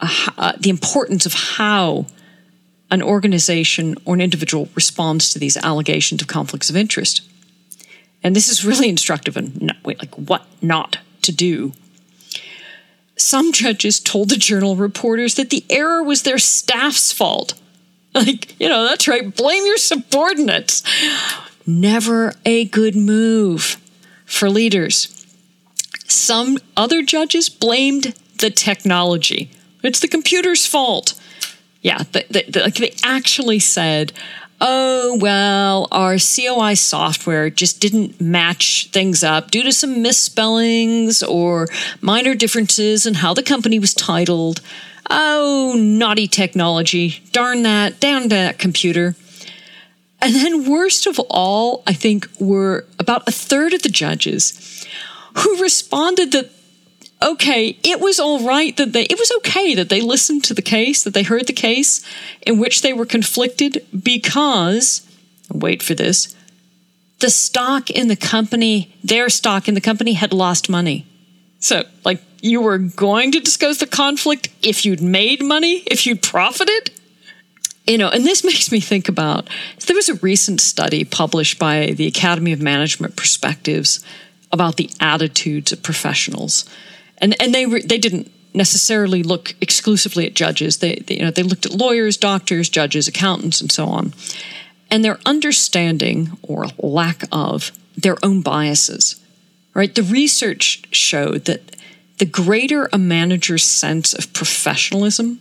uh, 0.00 0.52
the 0.60 0.70
importance 0.70 1.26
of 1.26 1.32
how 1.34 2.06
an 2.90 3.02
organization 3.02 3.96
or 4.04 4.14
an 4.14 4.20
individual 4.20 4.68
responds 4.74 5.32
to 5.32 5.38
these 5.38 5.56
allegations 5.56 6.22
of 6.22 6.28
conflicts 6.28 6.70
of 6.70 6.76
interest. 6.76 7.22
And 8.22 8.34
this 8.34 8.48
is 8.48 8.64
really 8.64 8.88
instructive 8.88 9.36
on 9.36 9.70
like 9.84 10.14
what 10.14 10.46
not 10.62 10.98
to 11.22 11.32
do. 11.32 11.72
Some 13.16 13.52
judges 13.52 13.98
told 13.98 14.28
the 14.28 14.36
journal 14.36 14.76
reporters 14.76 15.34
that 15.34 15.50
the 15.50 15.64
error 15.68 16.02
was 16.02 16.22
their 16.22 16.38
staff's 16.38 17.12
fault. 17.12 17.54
Like, 18.14 18.58
you 18.58 18.68
know, 18.68 18.84
that's 18.84 19.06
right, 19.06 19.36
blame 19.36 19.64
your 19.66 19.76
subordinates. 19.76 20.82
Never 21.68 22.32
a 22.46 22.64
good 22.64 22.96
move 22.96 23.76
for 24.24 24.48
leaders. 24.48 25.26
Some 26.06 26.56
other 26.78 27.02
judges 27.02 27.50
blamed 27.50 28.14
the 28.38 28.48
technology. 28.48 29.50
It's 29.82 30.00
the 30.00 30.08
computer's 30.08 30.64
fault. 30.64 31.12
Yeah, 31.82 31.98
the, 32.12 32.24
the, 32.30 32.44
the, 32.48 32.60
like 32.60 32.76
they 32.76 32.94
actually 33.04 33.58
said, 33.58 34.14
oh, 34.62 35.18
well, 35.20 35.88
our 35.92 36.16
COI 36.16 36.72
software 36.72 37.50
just 37.50 37.82
didn't 37.82 38.18
match 38.18 38.88
things 38.90 39.22
up 39.22 39.50
due 39.50 39.62
to 39.64 39.70
some 39.70 40.00
misspellings 40.00 41.22
or 41.22 41.68
minor 42.00 42.34
differences 42.34 43.04
in 43.04 43.12
how 43.12 43.34
the 43.34 43.42
company 43.42 43.78
was 43.78 43.92
titled. 43.92 44.62
Oh, 45.10 45.74
naughty 45.76 46.28
technology. 46.28 47.22
Darn 47.32 47.62
that. 47.64 48.00
Down 48.00 48.28
that 48.28 48.58
computer. 48.58 49.16
And 50.20 50.34
then, 50.34 50.68
worst 50.68 51.06
of 51.06 51.20
all, 51.30 51.82
I 51.86 51.92
think, 51.92 52.28
were 52.40 52.86
about 52.98 53.28
a 53.28 53.32
third 53.32 53.72
of 53.72 53.82
the 53.82 53.88
judges 53.88 54.86
who 55.36 55.62
responded 55.62 56.32
that 56.32 56.50
okay, 57.22 57.78
it 57.82 58.00
was 58.00 58.20
all 58.20 58.46
right 58.46 58.76
that 58.76 58.92
they, 58.92 59.02
it 59.04 59.18
was 59.18 59.32
okay 59.38 59.74
that 59.74 59.88
they 59.88 60.00
listened 60.00 60.44
to 60.44 60.54
the 60.54 60.62
case, 60.62 61.02
that 61.02 61.14
they 61.14 61.22
heard 61.22 61.46
the 61.46 61.52
case 61.52 62.04
in 62.46 62.58
which 62.58 62.82
they 62.82 62.92
were 62.92 63.06
conflicted 63.06 63.84
because, 64.02 65.06
wait 65.52 65.82
for 65.82 65.94
this, 65.94 66.34
the 67.20 67.30
stock 67.30 67.90
in 67.90 68.08
the 68.08 68.16
company, 68.16 68.94
their 69.02 69.28
stock 69.28 69.66
in 69.68 69.74
the 69.74 69.80
company 69.80 70.12
had 70.12 70.32
lost 70.32 70.70
money. 70.70 71.06
So, 71.58 71.84
like, 72.04 72.22
you 72.40 72.60
were 72.60 72.78
going 72.78 73.32
to 73.32 73.40
discuss 73.40 73.78
the 73.78 73.86
conflict 73.86 74.48
if 74.62 74.84
you'd 74.84 75.02
made 75.02 75.42
money, 75.42 75.82
if 75.86 76.06
you'd 76.06 76.22
profited? 76.22 76.92
You 77.88 77.98
know, 77.98 78.08
and 78.08 78.24
this 78.24 78.44
makes 78.52 78.70
me 78.70 78.78
think 78.78 79.08
about 79.08 79.48
there 79.86 79.96
was 79.96 80.08
a 80.08 80.14
recent 80.14 80.60
study 80.60 81.04
published 81.04 81.58
by 81.58 81.92
the 81.96 82.06
Academy 82.06 82.52
of 82.52 82.60
Management 82.60 83.16
Perspectives 83.16 84.04
about 84.52 84.76
the 84.76 84.90
attitudes 85.00 85.72
of 85.72 85.82
professionals 85.82 86.64
and 87.20 87.40
and 87.40 87.54
they 87.54 87.66
re, 87.66 87.82
they 87.82 87.98
didn't 87.98 88.30
necessarily 88.54 89.22
look 89.22 89.54
exclusively 89.60 90.26
at 90.26 90.34
judges. 90.34 90.78
They, 90.78 90.96
they, 90.96 91.16
you 91.16 91.24
know 91.24 91.30
they 91.30 91.42
looked 91.42 91.66
at 91.66 91.72
lawyers, 91.72 92.16
doctors, 92.16 92.68
judges, 92.68 93.08
accountants, 93.08 93.60
and 93.60 93.70
so 93.70 93.86
on, 93.86 94.14
and 94.90 95.04
their 95.04 95.18
understanding 95.26 96.38
or 96.42 96.66
lack 96.78 97.24
of 97.30 97.72
their 97.96 98.16
own 98.22 98.42
biases. 98.42 99.20
Right, 99.74 99.94
the 99.94 100.02
research 100.02 100.82
showed 100.90 101.44
that 101.44 101.76
the 102.18 102.24
greater 102.24 102.88
a 102.92 102.98
manager's 102.98 103.64
sense 103.64 104.12
of 104.12 104.32
professionalism, 104.32 105.40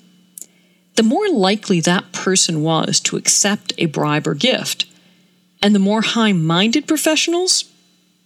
the 0.97 1.03
more 1.03 1.29
likely 1.29 1.79
that 1.79 2.11
person 2.11 2.61
was 2.61 2.99
to 3.01 3.15
accept 3.17 3.71
a 3.77 3.85
bribe 3.85 4.27
or 4.27 4.33
gift, 4.33 4.85
and 5.61 5.73
the 5.73 5.79
more 5.79 6.01
high-minded 6.01 6.87
professionals, 6.87 7.65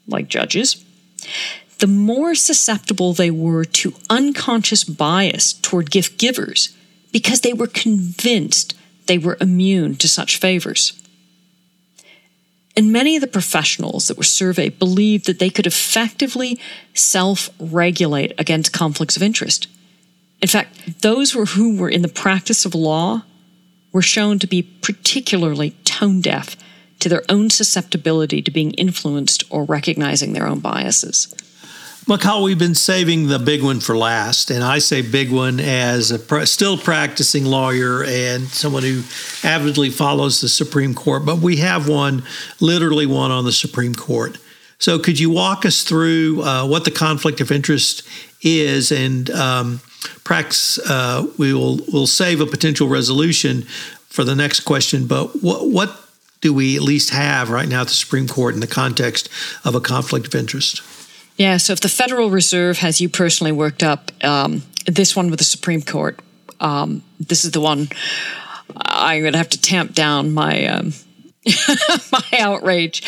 like 0.08 0.30
judges, 0.30 0.84
the 1.80 1.88
more 1.88 2.34
susceptible 2.34 3.14
they 3.14 3.30
were 3.30 3.66
to 3.66 3.94
unconscious 4.10 4.84
bias 4.84 5.54
toward 5.54 5.92
gift 5.92 6.18
givers 6.18 6.76
because 7.12 7.42
they 7.42 7.54
were 7.54 7.68
convinced 7.68 8.74
they 9.08 9.18
were 9.18 9.38
immune 9.42 9.96
to 9.96 10.08
such 10.08 10.38
favors. 10.38 10.94
And 12.78 12.94
many 12.94 13.18
of 13.18 13.22
the 13.22 13.28
professionals 13.28 14.08
that 14.08 14.18
were 14.18 14.24
surveyed 14.24 14.80
believed 14.80 15.26
that 15.26 15.40
they 15.40 15.50
could 15.50 15.68
effectively 15.68 16.58
self 16.94 17.50
regulate 17.60 18.34
against 18.38 18.72
conflicts 18.72 19.18
of 19.18 19.24
interest. 19.24 19.68
In 20.42 20.48
fact, 20.48 21.02
those 21.02 21.32
who 21.32 21.78
were 21.78 21.90
in 21.90 22.02
the 22.02 22.08
practice 22.08 22.66
of 22.66 22.74
law 22.74 23.24
were 23.92 24.02
shown 24.02 24.40
to 24.40 24.48
be 24.48 24.64
particularly 24.64 25.72
tone 25.84 26.22
deaf 26.22 26.56
to 27.00 27.10
their 27.10 27.24
own 27.30 27.50
susceptibility 27.50 28.42
to 28.42 28.52
being 28.52 28.72
influenced 28.72 29.44
or 29.50 29.66
recognizing 29.66 30.34
their 30.34 30.48
own 30.48 30.60
biases. 30.60 31.34
McCall, 32.06 32.44
we've 32.44 32.58
been 32.58 32.76
saving 32.76 33.28
the 33.28 33.38
big 33.38 33.62
one 33.62 33.80
for 33.80 33.96
last, 33.96 34.50
and 34.50 34.64
I 34.64 34.80
say 34.80 35.04
big 35.04 35.32
one 35.32 35.60
as 35.60 36.10
a 36.10 36.18
pr- 36.18 36.46
still 36.46 36.76
practicing 36.76 37.46
lawyer 37.46 38.04
and 38.04 38.48
someone 38.48 38.82
who 38.82 39.04
avidly 39.44 39.92
follows 39.92 40.42
the 40.42 40.50
Supreme 40.50 40.96
Court. 40.96 41.26
But 41.26 41.38
we 41.38 41.58
have 41.58 41.88
one, 41.88 42.24
literally 42.60 43.06
one 43.06 43.30
on 43.30 43.46
the 43.46 43.52
Supreme 43.52 43.94
Court. 43.94 44.40
So, 44.80 44.98
could 44.98 45.20
you 45.20 45.30
walk 45.30 45.64
us 45.64 45.84
through 45.84 46.42
uh, 46.42 46.66
what 46.66 46.86
the 46.86 46.92
conflict 46.92 47.40
of 47.40 47.52
interest 47.52 48.02
is, 48.42 48.92
and 48.92 49.30
um, 49.30 49.80
perhaps 50.24 50.78
uh, 50.80 51.28
we 51.38 51.54
will 51.54 51.78
will 51.92 52.08
save 52.08 52.42
a 52.42 52.46
potential 52.46 52.88
resolution 52.88 53.64
for 54.08 54.24
the 54.24 54.36
next 54.36 54.62
question. 54.62 55.08
But 55.08 55.42
what 55.42 55.70
what 55.70 55.98
do 56.42 56.54
we 56.54 56.76
at 56.76 56.82
least 56.82 57.12
have 57.12 57.50
right 57.50 57.68
now 57.68 57.82
at 57.82 57.88
the 57.88 57.94
Supreme 57.94 58.28
Court 58.28 58.54
in 58.54 58.60
the 58.60 58.68
context 58.68 59.30
of 59.64 59.76
a 59.76 59.82
conflict 59.82 60.28
of 60.28 60.36
interest? 60.36 60.82
Yeah, 61.38 61.58
so 61.58 61.74
if 61.74 61.80
the 61.80 61.90
Federal 61.90 62.30
Reserve 62.30 62.80
has 62.80 63.00
you 63.00 63.10
personally 63.10 63.52
worked 63.52 63.84
up, 63.84 64.12
um, 64.24 64.64
this 64.86 65.16
one 65.16 65.30
with 65.30 65.40
the 65.40 65.46
Supreme 65.46 65.82
Court, 65.82 66.20
um, 66.60 67.04
this 67.20 67.46
is 67.46 67.52
the 67.52 67.62
one 67.62 67.90
I'm 68.76 69.22
going 69.22 69.34
to 69.34 69.38
have 69.38 69.50
to 69.50 69.62
tamp 69.62 69.94
down 69.94 70.34
my 70.34 70.66
um, 70.68 70.94
my 72.12 72.40
outrage. 72.40 73.04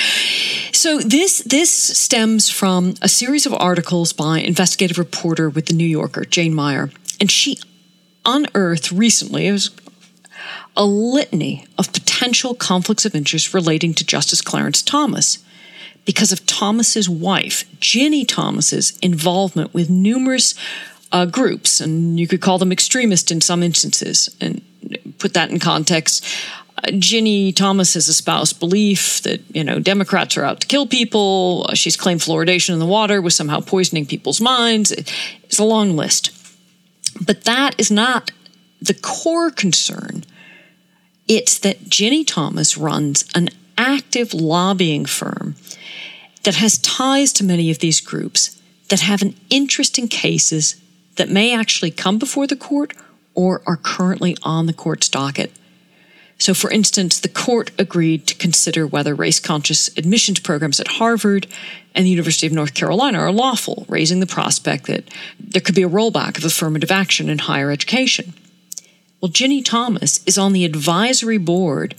So 0.73 0.99
this 0.99 1.39
this 1.39 1.71
stems 1.71 2.49
from 2.49 2.95
a 3.01 3.07
series 3.07 3.45
of 3.45 3.53
articles 3.53 4.11
by 4.11 4.39
investigative 4.39 4.97
reporter 4.97 5.49
with 5.49 5.67
the 5.67 5.73
New 5.73 5.85
Yorker, 5.85 6.25
Jane 6.25 6.55
Mayer, 6.55 6.89
and 7.19 7.29
she 7.29 7.59
unearthed 8.25 8.91
recently. 8.91 9.47
It 9.47 9.51
was 9.51 9.71
a 10.75 10.85
litany 10.85 11.67
of 11.77 11.93
potential 11.93 12.55
conflicts 12.55 13.05
of 13.05 13.13
interest 13.13 13.53
relating 13.53 13.93
to 13.93 14.05
Justice 14.05 14.41
Clarence 14.41 14.81
Thomas 14.81 15.37
because 16.05 16.31
of 16.31 16.45
Thomas's 16.45 17.07
wife, 17.07 17.65
Ginny 17.79 18.25
Thomas's 18.25 18.97
involvement 18.99 19.73
with 19.73 19.89
numerous 19.89 20.55
uh, 21.11 21.25
groups, 21.25 21.79
and 21.79 22.19
you 22.19 22.27
could 22.27 22.41
call 22.41 22.57
them 22.57 22.71
extremist 22.71 23.31
in 23.31 23.41
some 23.41 23.61
instances. 23.61 24.35
And 24.41 24.61
put 25.19 25.33
that 25.35 25.51
in 25.51 25.59
context, 25.59 26.25
Ginny 26.97 27.51
Thomas 27.51 27.93
has 27.93 28.07
espoused 28.07 28.59
belief 28.59 29.21
that 29.21 29.41
you 29.55 29.63
know 29.63 29.79
Democrats 29.79 30.37
are 30.37 30.43
out 30.43 30.61
to 30.61 30.67
kill 30.67 30.85
people. 30.85 31.67
She's 31.73 31.95
claimed 31.95 32.21
fluoridation 32.21 32.73
in 32.73 32.79
the 32.79 32.85
water 32.85 33.21
was 33.21 33.35
somehow 33.35 33.61
poisoning 33.61 34.05
people's 34.05 34.41
minds. 34.41 34.91
It's 34.91 35.59
a 35.59 35.63
long 35.63 35.95
list, 35.95 36.31
but 37.25 37.45
that 37.45 37.75
is 37.77 37.89
not 37.89 38.31
the 38.81 38.93
core 38.93 39.49
concern. 39.49 40.25
It's 41.27 41.57
that 41.59 41.87
Ginny 41.87 42.25
Thomas 42.25 42.77
runs 42.77 43.25
an 43.33 43.49
active 43.77 44.33
lobbying 44.33 45.05
firm 45.05 45.55
that 46.43 46.55
has 46.55 46.77
ties 46.79 47.31
to 47.33 47.45
many 47.45 47.71
of 47.71 47.79
these 47.79 48.01
groups 48.01 48.61
that 48.89 48.99
have 48.99 49.21
an 49.21 49.35
interest 49.49 49.97
in 49.97 50.09
cases 50.09 50.75
that 51.15 51.29
may 51.29 51.55
actually 51.55 51.91
come 51.91 52.17
before 52.17 52.45
the 52.45 52.55
court 52.55 52.93
or 53.33 53.61
are 53.65 53.77
currently 53.77 54.35
on 54.43 54.65
the 54.65 54.73
court's 54.73 55.07
docket. 55.07 55.51
So, 56.43 56.53
for 56.53 56.69
instance, 56.69 57.21
the 57.21 57.29
court 57.29 57.71
agreed 57.79 58.27
to 58.27 58.35
consider 58.35 58.85
whether 58.85 59.15
race 59.15 59.39
conscious 59.39 59.87
admissions 59.97 60.41
programs 60.41 60.81
at 60.81 60.89
Harvard 60.99 61.47
and 61.95 62.05
the 62.05 62.09
University 62.09 62.45
of 62.45 62.51
North 62.51 62.73
Carolina 62.73 63.19
are 63.19 63.31
lawful, 63.31 63.85
raising 63.87 64.19
the 64.19 64.25
prospect 64.25 64.87
that 64.87 65.09
there 65.39 65.61
could 65.61 65.73
be 65.73 65.83
a 65.83 65.89
rollback 65.89 66.37
of 66.37 66.43
affirmative 66.43 66.91
action 66.91 67.29
in 67.29 67.39
higher 67.39 67.71
education. 67.71 68.33
Well, 69.21 69.31
Ginny 69.31 69.61
Thomas 69.61 70.21
is 70.25 70.37
on 70.37 70.51
the 70.51 70.65
advisory 70.65 71.37
board 71.37 71.95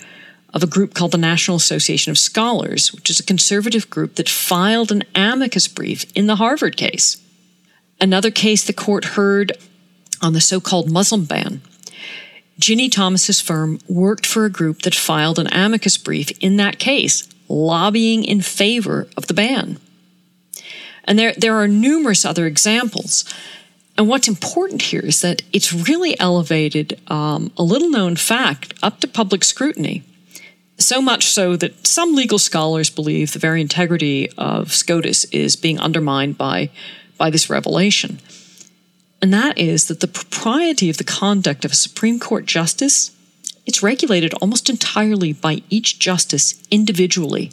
of 0.53 0.63
a 0.63 0.67
group 0.67 0.93
called 0.93 1.13
the 1.13 1.17
National 1.17 1.57
Association 1.57 2.11
of 2.11 2.19
Scholars, 2.19 2.93
which 2.93 3.09
is 3.09 3.19
a 3.19 3.25
conservative 3.25 3.89
group 3.89 4.17
that 4.17 4.29
filed 4.29 4.93
an 4.93 5.05
amicus 5.15 5.69
brief 5.69 6.05
in 6.15 6.27
the 6.27 6.37
Harvard 6.37 6.77
case. 6.77 7.17
Another 7.99 8.31
case 8.31 8.63
the 8.63 8.75
court 8.75 9.07
heard 9.17 9.53
on 10.21 10.35
the 10.35 10.41
so 10.43 10.61
called 10.61 10.91
Muslim 10.91 11.25
ban. 11.25 11.63
Ginny 12.59 12.89
Thomas's 12.89 13.41
firm 13.41 13.79
worked 13.89 14.27
for 14.27 14.45
a 14.45 14.51
group 14.51 14.83
that 14.83 14.95
filed 14.95 15.39
an 15.39 15.49
amicus 15.53 15.97
brief 15.97 16.31
in 16.41 16.57
that 16.57 16.79
case, 16.79 17.29
lobbying 17.49 18.25
in 18.25 18.41
favor 18.41 19.09
of 19.17 19.27
the 19.27 19.35
ban. 19.35 19.79
And 21.05 21.19
there, 21.19 21.35
there 21.37 21.57
are 21.57 21.69
numerous 21.69 22.25
other 22.25 22.47
examples. 22.47 23.25
And 23.97 24.09
what's 24.09 24.29
important 24.29 24.83
here 24.83 25.01
is 25.01 25.21
that 25.21 25.43
it's 25.53 25.73
really 25.73 26.19
elevated 26.19 27.01
um, 27.09 27.53
a 27.57 27.63
little 27.63 27.91
known 27.91 28.17
fact 28.17 28.75
up 28.83 29.01
to 29.01 29.09
public 29.09 29.45
scrutiny. 29.45 30.03
So 30.79 31.01
much 31.01 31.27
so 31.27 31.55
that 31.57 31.87
some 31.87 32.15
legal 32.15 32.39
scholars 32.39 32.91
believe 32.91 33.33
the 33.33 33.39
very 33.39 33.61
integrity 33.61 34.29
of 34.37 34.73
SCOTUS 34.73 35.25
is 35.27 35.55
being 35.55 35.79
undermined 35.79 36.37
by, 36.37 36.71
by 37.17 37.31
this 37.31 37.49
revelation. 37.49 38.19
And 39.25 39.33
that 39.33 39.57
is 39.57 39.87
that 39.87 40.01
the 40.01 40.07
propriety 40.07 40.91
of 40.91 40.99
the 40.99 41.03
conduct 41.03 41.65
of 41.65 41.73
a 41.73 41.75
Supreme 41.75 42.21
Court 42.21 42.45
justice 42.45 43.11
it's 43.65 43.83
regulated 43.83 44.35
almost 44.35 44.69
entirely 44.69 45.33
by 45.33 45.63
each 45.71 45.99
justice 45.99 46.63
individually. 46.71 47.51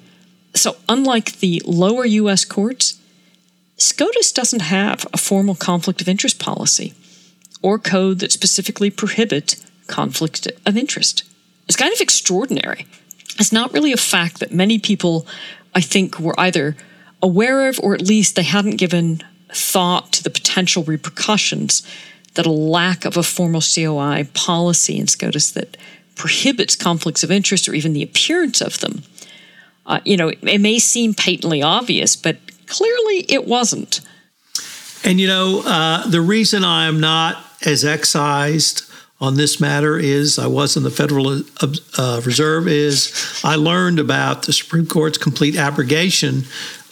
So 0.53 0.75
unlike 0.89 1.39
the 1.39 1.61
lower 1.63 2.05
US 2.05 2.43
courts, 2.43 2.99
SCOTUS 3.77 4.33
doesn't 4.33 4.63
have 4.63 5.07
a 5.13 5.17
formal 5.17 5.55
conflict 5.55 6.01
of 6.01 6.09
interest 6.09 6.39
policy 6.39 6.93
or 7.61 7.79
code 7.79 8.19
that 8.19 8.33
specifically 8.33 8.89
prohibits 8.89 9.65
conflict 9.87 10.51
of 10.65 10.75
interest. 10.75 11.23
It's 11.69 11.77
kind 11.77 11.93
of 11.93 12.01
extraordinary. 12.01 12.85
It's 13.39 13.53
not 13.53 13.71
really 13.71 13.93
a 13.93 14.07
fact 14.11 14.41
that 14.41 14.51
many 14.51 14.77
people, 14.77 15.25
I 15.73 15.79
think, 15.79 16.19
were 16.19 16.37
either 16.37 16.75
aware 17.21 17.69
of 17.69 17.79
or 17.81 17.93
at 17.93 18.01
least 18.01 18.35
they 18.35 18.43
hadn't 18.43 18.75
given 18.75 19.23
thought 19.53 20.11
to 20.13 20.23
the 20.23 20.29
potential 20.29 20.83
repercussions 20.83 21.85
that 22.35 22.45
a 22.45 22.51
lack 22.51 23.05
of 23.05 23.17
a 23.17 23.23
formal 23.23 23.61
COI 23.61 24.27
policy 24.33 24.97
in 24.97 25.07
SCOTUS 25.07 25.51
that 25.51 25.77
prohibits 26.15 26.75
conflicts 26.75 27.23
of 27.23 27.31
interest 27.31 27.67
or 27.67 27.73
even 27.73 27.93
the 27.93 28.03
appearance 28.03 28.61
of 28.61 28.79
them. 28.79 29.03
Uh, 29.85 29.99
you 30.05 30.15
know, 30.15 30.29
it 30.29 30.61
may 30.61 30.79
seem 30.79 31.13
patently 31.13 31.61
obvious, 31.61 32.15
but 32.15 32.37
Clearly, 32.71 33.25
it 33.27 33.45
wasn't. 33.45 33.99
And 35.03 35.19
you 35.19 35.27
know, 35.27 35.61
uh, 35.65 36.07
the 36.07 36.21
reason 36.21 36.63
I 36.63 36.87
am 36.87 37.01
not 37.01 37.43
as 37.65 37.83
excised 37.83 38.89
on 39.19 39.35
this 39.35 39.59
matter 39.59 39.99
is 39.99 40.39
I 40.39 40.47
was 40.47 40.77
in 40.77 40.83
the 40.83 40.89
Federal 40.89 41.43
uh, 41.97 42.21
Reserve 42.23 42.69
is 42.69 43.41
I 43.43 43.57
learned 43.57 43.99
about 43.99 44.43
the 44.43 44.53
Supreme 44.53 44.85
Court's 44.85 45.17
complete 45.17 45.57
abrogation 45.57 46.45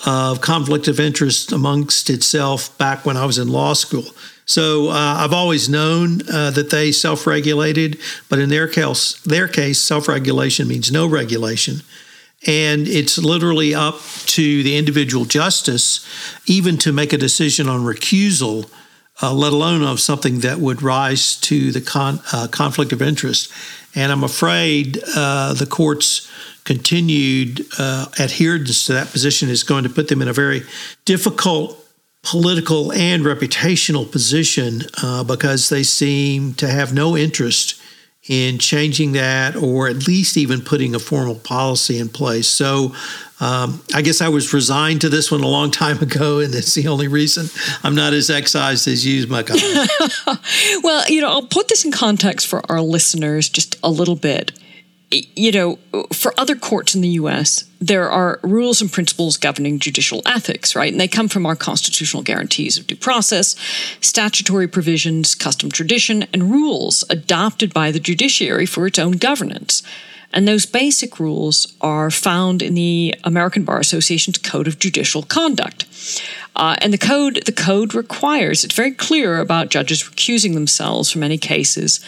of 0.06 0.42
conflict 0.42 0.88
of 0.88 1.00
interest 1.00 1.52
amongst 1.52 2.10
itself 2.10 2.78
back 2.78 3.06
when 3.06 3.18
I 3.18 3.26
was 3.26 3.38
in 3.38 3.48
law 3.50 3.74
school. 3.74 4.06
So 4.46 4.90
uh, 4.90 5.16
I've 5.20 5.34
always 5.34 5.70
known 5.70 6.22
uh, 6.28 6.52
that 6.52 6.72
they 6.72 6.92
self-regulated, 6.92 8.00
but 8.30 8.40
in 8.40 8.50
their 8.50 8.68
case, 8.68 9.22
their 9.22 9.48
case, 9.48 9.80
self-regulation 9.80 10.68
means 10.68 10.92
no 10.92 11.06
regulation. 11.06 11.82
And 12.48 12.88
it's 12.88 13.18
literally 13.18 13.76
up 13.76 14.00
to 14.28 14.64
the 14.64 14.78
individual 14.78 15.26
justice 15.26 16.08
even 16.48 16.78
to 16.78 16.94
make 16.94 17.14
a 17.14 17.18
decision 17.18 17.68
on 17.68 17.82
recusal, 17.82 18.70
uh, 19.22 19.34
let 19.34 19.52
alone 19.54 19.84
of 19.84 20.00
something 20.00 20.40
that 20.40 20.58
would 20.58 20.82
rise 20.82 21.36
to 21.42 21.72
the 21.72 21.82
con- 21.82 22.22
uh, 22.32 22.48
conflict 22.48 22.94
of 22.94 23.02
interest. 23.02 23.52
And 23.94 24.12
I'm 24.12 24.24
afraid 24.24 25.00
uh, 25.16 25.54
the 25.54 25.68
court's 25.68 26.28
continued 26.70 27.66
uh, 27.80 28.06
adherence 28.20 28.86
to 28.86 28.94
that 28.94 29.08
position 29.08 29.50
is 29.50 29.64
going 29.64 29.84
to 29.84 29.90
put 29.90 30.08
them 30.08 30.22
in 30.22 30.28
a 30.28 30.34
very 30.34 30.62
difficult 31.04 31.76
political 32.22 32.94
and 32.94 33.24
reputational 33.24 34.10
position 34.12 34.82
uh, 35.02 35.24
because 35.24 35.70
they 35.70 35.82
seem 35.82 36.54
to 36.54 36.68
have 36.68 36.94
no 36.94 37.18
interest 37.18 37.82
in 38.28 38.60
changing 38.60 39.14
that 39.14 39.56
or 39.56 39.88
at 39.88 40.06
least 40.06 40.38
even 40.38 40.62
putting 40.62 40.94
a 40.94 41.00
formal 41.00 41.34
policy 41.34 41.98
in 41.98 42.08
place. 42.08 42.48
So 42.48 42.94
um, 43.40 43.82
I 43.96 44.04
guess 44.04 44.22
I 44.22 44.30
was 44.30 44.54
resigned 44.54 45.02
to 45.02 45.10
this 45.10 45.32
one 45.32 45.42
a 45.42 45.48
long 45.48 45.72
time 45.72 45.98
ago, 46.04 46.38
and 46.38 46.54
that's 46.54 46.76
the 46.76 46.88
only 46.88 47.08
reason 47.08 47.48
I'm 47.84 47.96
not 47.96 48.14
as 48.14 48.30
excised 48.30 48.88
as 48.88 49.08
you, 49.08 49.26
Michael. 49.26 49.56
well, 50.84 51.04
you 51.10 51.22
know, 51.22 51.30
I'll 51.30 51.48
put 51.48 51.68
this 51.68 51.84
in 51.84 51.92
context 51.92 52.46
for 52.46 52.62
our 52.72 52.82
listeners 52.82 53.50
just 53.50 53.76
a 53.82 53.90
little 53.90 54.16
bit 54.16 54.52
you 55.12 55.52
know, 55.52 55.80
for 56.14 56.34
other 56.38 56.56
courts 56.56 56.94
in 56.94 57.02
the 57.02 57.10
US, 57.10 57.64
there 57.80 58.10
are 58.10 58.40
rules 58.44 58.82
and 58.82 58.92
principles 58.92 59.38
governing 59.38 59.80
judicial 59.80 60.22
ethics, 60.26 60.76
right? 60.76 60.92
And 60.92 61.02
they 61.02 61.08
come 61.08 61.28
from 61.28 61.46
our 61.46 61.56
constitutional 61.56 62.22
guarantees 62.24 62.78
of 62.78 62.86
due 62.86 62.96
process, 62.96 63.56
statutory 64.02 64.68
provisions, 64.68 65.34
custom 65.34 65.72
tradition, 65.72 66.24
and 66.34 66.52
rules 66.52 67.04
adopted 67.10 67.74
by 67.74 67.92
the 67.92 68.00
judiciary 68.00 68.66
for 68.66 68.86
its 68.86 69.00
own 69.00 69.14
governance. 69.14 69.82
And 70.32 70.48
those 70.48 70.66
basic 70.66 71.20
rules 71.20 71.76
are 71.82 72.12
found 72.12 72.62
in 72.62 72.76
the 72.76 73.16
American 73.24 73.64
Bar 73.64 73.80
Association's 73.80 74.38
Code 74.38 74.68
of 74.68 74.80
Judicial 74.80 75.24
Conduct. 75.24 75.86
Uh, 76.56 76.76
and 76.82 76.92
the 76.92 76.98
code, 76.98 77.42
the 77.46 77.52
code 77.52 77.96
requires 77.96 78.64
it's 78.64 78.76
very 78.76 78.92
clear 78.92 79.40
about 79.40 79.70
judges 79.70 80.04
recusing 80.04 80.54
themselves 80.54 81.10
from 81.10 81.24
any 81.24 81.38
cases 81.38 82.00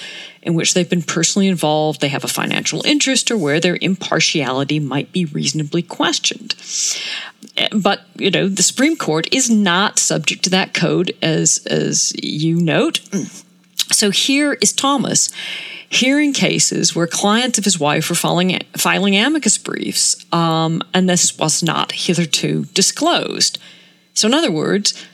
in 0.41 0.55
which 0.55 0.73
they've 0.73 0.89
been 0.89 1.03
personally 1.03 1.47
involved, 1.47 2.01
they 2.01 2.07
have 2.07 2.23
a 2.23 2.27
financial 2.27 2.85
interest, 2.85 3.29
or 3.29 3.37
where 3.37 3.59
their 3.59 3.77
impartiality 3.79 4.79
might 4.79 5.11
be 5.11 5.25
reasonably 5.25 5.81
questioned. 5.81 6.55
But 7.71 8.01
you 8.15 8.31
know, 8.31 8.47
the 8.47 8.63
Supreme 8.63 8.97
Court 8.97 9.31
is 9.31 9.49
not 9.49 9.99
subject 9.99 10.43
to 10.43 10.49
that 10.49 10.73
code, 10.73 11.15
as 11.21 11.65
as 11.67 12.13
you 12.21 12.55
note. 12.55 13.01
So 13.91 14.09
here 14.09 14.53
is 14.53 14.73
Thomas 14.73 15.29
hearing 15.91 16.31
cases 16.31 16.95
where 16.95 17.05
clients 17.05 17.57
of 17.57 17.65
his 17.65 17.77
wife 17.77 18.09
were 18.09 18.15
filing, 18.15 18.57
filing 18.77 19.15
amicus 19.17 19.57
briefs, 19.57 20.25
um, 20.33 20.81
and 20.93 21.09
this 21.09 21.37
was 21.37 21.61
not 21.61 21.91
hitherto 21.91 22.63
disclosed. 22.73 23.59
So, 24.13 24.27
in 24.27 24.33
other 24.33 24.51
words, 24.51 25.05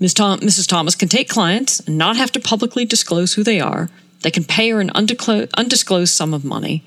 Ms. 0.00 0.14
Tom, 0.14 0.40
Mrs. 0.40 0.66
Thomas 0.66 0.96
can 0.96 1.08
take 1.08 1.28
clients 1.28 1.78
and 1.80 1.96
not 1.96 2.16
have 2.16 2.32
to 2.32 2.40
publicly 2.40 2.84
disclose 2.84 3.34
who 3.34 3.44
they 3.44 3.60
are. 3.60 3.88
They 4.22 4.32
can 4.32 4.44
pay 4.44 4.70
her 4.70 4.80
an 4.80 4.90
undisclosed 4.90 6.12
sum 6.12 6.34
of 6.34 6.44
money. 6.44 6.84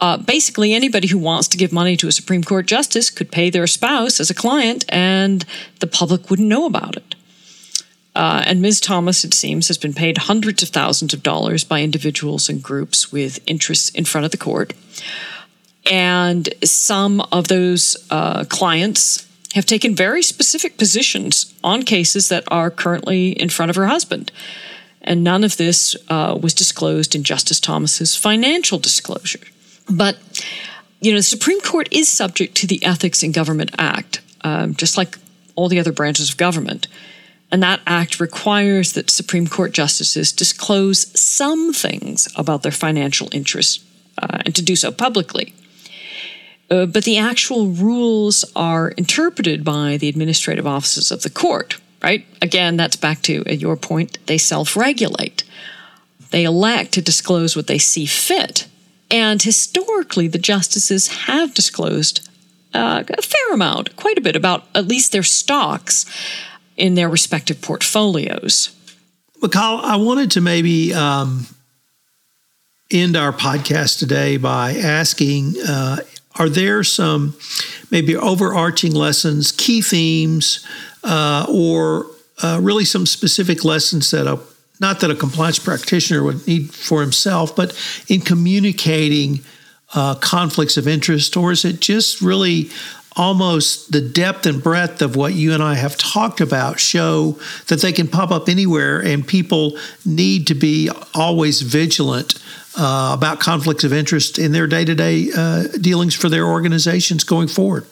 Uh, 0.00 0.18
basically, 0.18 0.74
anybody 0.74 1.08
who 1.08 1.18
wants 1.18 1.48
to 1.48 1.56
give 1.56 1.72
money 1.72 1.96
to 1.96 2.06
a 2.06 2.12
Supreme 2.12 2.44
Court 2.44 2.66
justice 2.66 3.10
could 3.10 3.32
pay 3.32 3.50
their 3.50 3.66
spouse 3.66 4.20
as 4.20 4.30
a 4.30 4.34
client, 4.34 4.84
and 4.90 5.44
the 5.80 5.86
public 5.88 6.30
wouldn't 6.30 6.48
know 6.48 6.66
about 6.66 6.96
it. 6.96 7.13
Uh, 8.14 8.42
and 8.46 8.62
Ms. 8.62 8.80
Thomas, 8.80 9.24
it 9.24 9.34
seems, 9.34 9.68
has 9.68 9.78
been 9.78 9.92
paid 9.92 10.18
hundreds 10.18 10.62
of 10.62 10.68
thousands 10.68 11.12
of 11.12 11.22
dollars 11.22 11.64
by 11.64 11.82
individuals 11.82 12.48
and 12.48 12.62
groups 12.62 13.10
with 13.10 13.40
interests 13.46 13.90
in 13.90 14.04
front 14.04 14.24
of 14.24 14.30
the 14.30 14.36
court. 14.36 14.72
And 15.90 16.48
some 16.62 17.20
of 17.32 17.48
those 17.48 17.96
uh, 18.10 18.44
clients 18.44 19.28
have 19.54 19.66
taken 19.66 19.94
very 19.94 20.22
specific 20.22 20.78
positions 20.78 21.54
on 21.62 21.82
cases 21.82 22.28
that 22.28 22.44
are 22.48 22.70
currently 22.70 23.30
in 23.30 23.48
front 23.48 23.70
of 23.70 23.76
her 23.76 23.86
husband. 23.86 24.32
And 25.02 25.22
none 25.22 25.44
of 25.44 25.56
this 25.56 25.94
uh, 26.08 26.38
was 26.40 26.54
disclosed 26.54 27.14
in 27.14 27.24
Justice 27.24 27.60
Thomas's 27.60 28.16
financial 28.16 28.78
disclosure. 28.78 29.46
But, 29.88 30.16
you 31.00 31.12
know, 31.12 31.18
the 31.18 31.22
Supreme 31.22 31.60
Court 31.60 31.88
is 31.92 32.08
subject 32.08 32.54
to 32.56 32.66
the 32.66 32.82
Ethics 32.84 33.22
in 33.22 33.32
Government 33.32 33.74
Act, 33.78 34.22
um, 34.40 34.74
just 34.74 34.96
like 34.96 35.18
all 35.56 35.68
the 35.68 35.78
other 35.78 35.92
branches 35.92 36.30
of 36.30 36.36
government. 36.36 36.86
And 37.54 37.62
that 37.62 37.82
act 37.86 38.18
requires 38.18 38.94
that 38.94 39.10
Supreme 39.10 39.46
Court 39.46 39.70
justices 39.70 40.32
disclose 40.32 41.06
some 41.16 41.72
things 41.72 42.26
about 42.34 42.64
their 42.64 42.72
financial 42.72 43.28
interests 43.30 43.78
uh, 44.20 44.38
and 44.44 44.52
to 44.56 44.60
do 44.60 44.74
so 44.74 44.90
publicly. 44.90 45.54
Uh, 46.68 46.86
but 46.86 47.04
the 47.04 47.16
actual 47.16 47.68
rules 47.68 48.44
are 48.56 48.88
interpreted 48.88 49.62
by 49.62 49.96
the 49.96 50.08
administrative 50.08 50.66
offices 50.66 51.12
of 51.12 51.22
the 51.22 51.30
court, 51.30 51.80
right? 52.02 52.26
Again, 52.42 52.76
that's 52.76 52.96
back 52.96 53.22
to 53.22 53.44
your 53.48 53.76
point, 53.76 54.18
they 54.26 54.36
self 54.36 54.76
regulate. 54.76 55.44
They 56.32 56.42
elect 56.42 56.90
to 56.94 57.02
disclose 57.02 57.54
what 57.54 57.68
they 57.68 57.78
see 57.78 58.06
fit. 58.06 58.66
And 59.12 59.40
historically, 59.40 60.26
the 60.26 60.38
justices 60.38 61.06
have 61.28 61.54
disclosed 61.54 62.28
uh, 62.74 63.04
a 63.08 63.22
fair 63.22 63.52
amount, 63.52 63.94
quite 63.94 64.18
a 64.18 64.22
bit, 64.22 64.34
about 64.34 64.66
at 64.74 64.88
least 64.88 65.12
their 65.12 65.22
stocks 65.22 66.04
in 66.76 66.94
their 66.94 67.08
respective 67.08 67.60
portfolios. 67.60 68.74
McCall, 69.40 69.82
I 69.82 69.96
wanted 69.96 70.30
to 70.32 70.40
maybe 70.40 70.94
um, 70.94 71.46
end 72.90 73.16
our 73.16 73.32
podcast 73.32 73.98
today 73.98 74.36
by 74.36 74.74
asking 74.74 75.54
uh, 75.66 75.98
Are 76.38 76.48
there 76.48 76.82
some 76.82 77.36
maybe 77.90 78.16
overarching 78.16 78.94
lessons, 78.94 79.52
key 79.52 79.82
themes, 79.82 80.66
uh, 81.02 81.46
or 81.48 82.06
uh, 82.42 82.58
really 82.62 82.84
some 82.84 83.06
specific 83.06 83.64
lessons 83.64 84.10
that 84.10 84.26
a 84.26 84.40
not 84.80 85.00
that 85.00 85.10
a 85.10 85.14
compliance 85.14 85.58
practitioner 85.58 86.22
would 86.22 86.46
need 86.46 86.74
for 86.74 87.00
himself, 87.00 87.54
but 87.54 87.78
in 88.08 88.20
communicating 88.20 89.40
uh, 89.94 90.16
conflicts 90.16 90.76
of 90.76 90.88
interest, 90.88 91.36
or 91.36 91.52
is 91.52 91.64
it 91.64 91.80
just 91.80 92.20
really 92.20 92.70
almost 93.16 93.92
the 93.92 94.00
depth 94.00 94.46
and 94.46 94.62
breadth 94.62 95.02
of 95.02 95.16
what 95.16 95.34
you 95.34 95.52
and 95.52 95.62
I 95.62 95.74
have 95.74 95.96
talked 95.96 96.40
about 96.40 96.80
show 96.80 97.38
that 97.68 97.80
they 97.80 97.92
can 97.92 98.08
pop 98.08 98.30
up 98.30 98.48
anywhere, 98.48 99.00
and 99.00 99.26
people 99.26 99.78
need 100.04 100.46
to 100.48 100.54
be 100.54 100.90
always 101.14 101.62
vigilant 101.62 102.34
uh, 102.76 103.14
about 103.16 103.40
conflicts 103.40 103.84
of 103.84 103.92
interest 103.92 104.38
in 104.38 104.52
their 104.52 104.66
day 104.66 104.84
to 104.84 104.94
day 104.94 105.30
dealings 105.80 106.14
for 106.14 106.28
their 106.28 106.46
organizations 106.46 107.24
going 107.24 107.48
forward. 107.48 107.86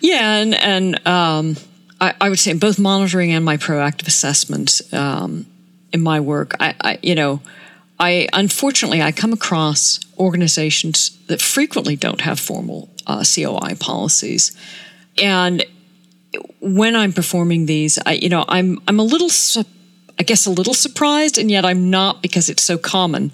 Yeah, 0.00 0.36
and 0.36 0.54
and 0.54 1.06
um, 1.06 1.56
I, 2.00 2.14
I, 2.20 2.28
would 2.28 2.38
say 2.38 2.52
both 2.54 2.78
monitoring 2.78 3.32
and 3.32 3.44
my 3.44 3.56
proactive 3.56 4.06
assessments 4.06 4.92
um, 4.92 5.46
in 5.92 6.00
my 6.00 6.20
work, 6.20 6.54
I, 6.60 6.74
I 6.80 6.98
you 7.02 7.14
know. 7.14 7.40
I 7.98 8.28
unfortunately 8.32 9.02
I 9.02 9.12
come 9.12 9.32
across 9.32 10.00
organizations 10.18 11.16
that 11.28 11.40
frequently 11.40 11.96
don't 11.96 12.20
have 12.22 12.40
formal 12.40 12.90
uh, 13.06 13.24
COI 13.24 13.76
policies, 13.78 14.56
and 15.22 15.64
when 16.60 16.96
I'm 16.96 17.12
performing 17.12 17.66
these, 17.66 17.98
I 18.04 18.12
you 18.12 18.28
know 18.28 18.44
I'm 18.48 18.80
I'm 18.88 18.98
a 18.98 19.04
little 19.04 19.28
su- 19.28 19.64
I 20.18 20.22
guess 20.22 20.46
a 20.46 20.50
little 20.50 20.74
surprised, 20.74 21.38
and 21.38 21.50
yet 21.50 21.64
I'm 21.64 21.90
not 21.90 22.22
because 22.22 22.48
it's 22.48 22.62
so 22.62 22.78
common. 22.78 23.32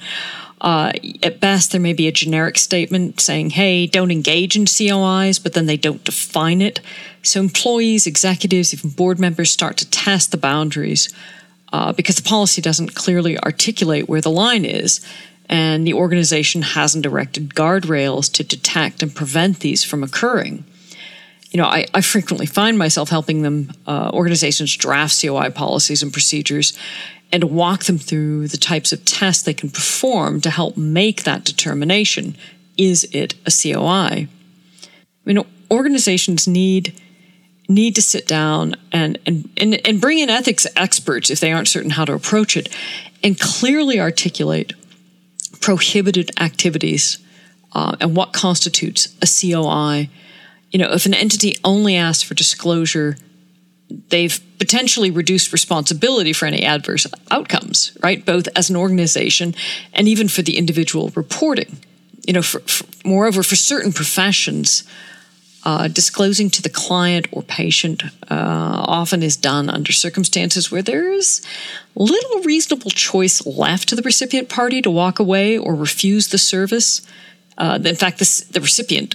Uh, 0.60 0.92
at 1.22 1.40
best, 1.40 1.72
there 1.72 1.80
may 1.80 1.94
be 1.94 2.06
a 2.06 2.12
generic 2.12 2.58
statement 2.58 3.18
saying, 3.18 3.50
"Hey, 3.50 3.86
don't 3.86 4.10
engage 4.10 4.56
in 4.56 4.66
COIs," 4.66 5.42
but 5.42 5.54
then 5.54 5.64
they 5.66 5.78
don't 5.78 6.04
define 6.04 6.60
it. 6.60 6.80
So 7.22 7.40
employees, 7.40 8.06
executives, 8.06 8.74
even 8.74 8.90
board 8.90 9.18
members 9.18 9.50
start 9.50 9.78
to 9.78 9.88
test 9.88 10.30
the 10.30 10.36
boundaries 10.36 11.08
uh, 11.72 11.92
because 11.92 12.16
the 12.16 12.22
policy 12.22 12.60
doesn't 12.60 12.94
clearly 12.94 13.38
articulate 13.38 14.08
where 14.08 14.20
the 14.20 14.30
line 14.30 14.64
is, 14.64 15.00
and 15.48 15.86
the 15.86 15.94
organization 15.94 16.62
hasn't 16.62 17.06
erected 17.06 17.50
guardrails 17.50 18.32
to 18.32 18.44
detect 18.44 19.02
and 19.02 19.14
prevent 19.14 19.60
these 19.60 19.82
from 19.82 20.02
occurring. 20.02 20.64
You 21.50 21.58
know, 21.58 21.66
I, 21.66 21.86
I 21.92 22.00
frequently 22.00 22.46
find 22.46 22.78
myself 22.78 23.08
helping 23.08 23.42
them, 23.42 23.72
uh, 23.86 24.10
organizations 24.14 24.76
draft 24.76 25.20
COI 25.20 25.50
policies 25.50 26.02
and 26.02 26.12
procedures 26.12 26.78
and 27.32 27.44
walk 27.44 27.84
them 27.84 27.98
through 27.98 28.48
the 28.48 28.56
types 28.56 28.92
of 28.92 29.04
tests 29.04 29.42
they 29.42 29.54
can 29.54 29.70
perform 29.70 30.40
to 30.40 30.50
help 30.50 30.76
make 30.76 31.24
that 31.24 31.44
determination. 31.44 32.36
Is 32.76 33.04
it 33.12 33.34
a 33.46 33.50
COI? 33.50 34.28
You 35.24 35.34
know, 35.34 35.46
organizations 35.70 36.48
need 36.48 37.00
need 37.70 37.94
to 37.94 38.02
sit 38.02 38.26
down 38.26 38.74
and, 38.92 39.18
and, 39.24 39.48
and, 39.56 39.86
and 39.86 40.00
bring 40.00 40.18
in 40.18 40.28
ethics 40.28 40.66
experts 40.76 41.30
if 41.30 41.40
they 41.40 41.52
aren't 41.52 41.68
certain 41.68 41.90
how 41.90 42.04
to 42.04 42.12
approach 42.12 42.56
it 42.56 42.68
and 43.22 43.38
clearly 43.38 44.00
articulate 44.00 44.72
prohibited 45.60 46.30
activities 46.40 47.18
uh, 47.72 47.96
and 48.00 48.16
what 48.16 48.32
constitutes 48.32 49.14
a 49.22 49.26
COI. 49.26 50.08
You 50.70 50.78
know, 50.78 50.92
if 50.92 51.06
an 51.06 51.14
entity 51.14 51.54
only 51.62 51.96
asks 51.96 52.22
for 52.22 52.34
disclosure, 52.34 53.16
they've 54.08 54.40
potentially 54.58 55.10
reduced 55.10 55.52
responsibility 55.52 56.32
for 56.32 56.46
any 56.46 56.64
adverse 56.64 57.06
outcomes, 57.30 57.96
right? 58.02 58.24
Both 58.24 58.48
as 58.56 58.70
an 58.70 58.76
organization 58.76 59.54
and 59.92 60.08
even 60.08 60.28
for 60.28 60.42
the 60.42 60.56
individual 60.56 61.10
reporting. 61.14 61.78
You 62.26 62.34
know, 62.34 62.42
for, 62.42 62.60
for, 62.60 62.86
moreover, 63.04 63.42
for 63.42 63.56
certain 63.56 63.92
professions, 63.92 64.84
uh, 65.64 65.88
disclosing 65.88 66.48
to 66.50 66.62
the 66.62 66.70
client 66.70 67.28
or 67.32 67.42
patient 67.42 68.02
uh, 68.30 68.84
often 68.86 69.22
is 69.22 69.36
done 69.36 69.68
under 69.68 69.92
circumstances 69.92 70.70
where 70.70 70.82
there 70.82 71.12
is 71.12 71.46
little 71.94 72.40
reasonable 72.40 72.90
choice 72.90 73.44
left 73.46 73.88
to 73.88 73.96
the 73.96 74.02
recipient 74.02 74.48
party 74.48 74.80
to 74.80 74.90
walk 74.90 75.18
away 75.18 75.58
or 75.58 75.74
refuse 75.74 76.28
the 76.28 76.38
service. 76.38 77.06
Uh, 77.58 77.78
in 77.84 77.96
fact, 77.96 78.18
this, 78.18 78.40
the 78.40 78.60
recipient 78.60 79.14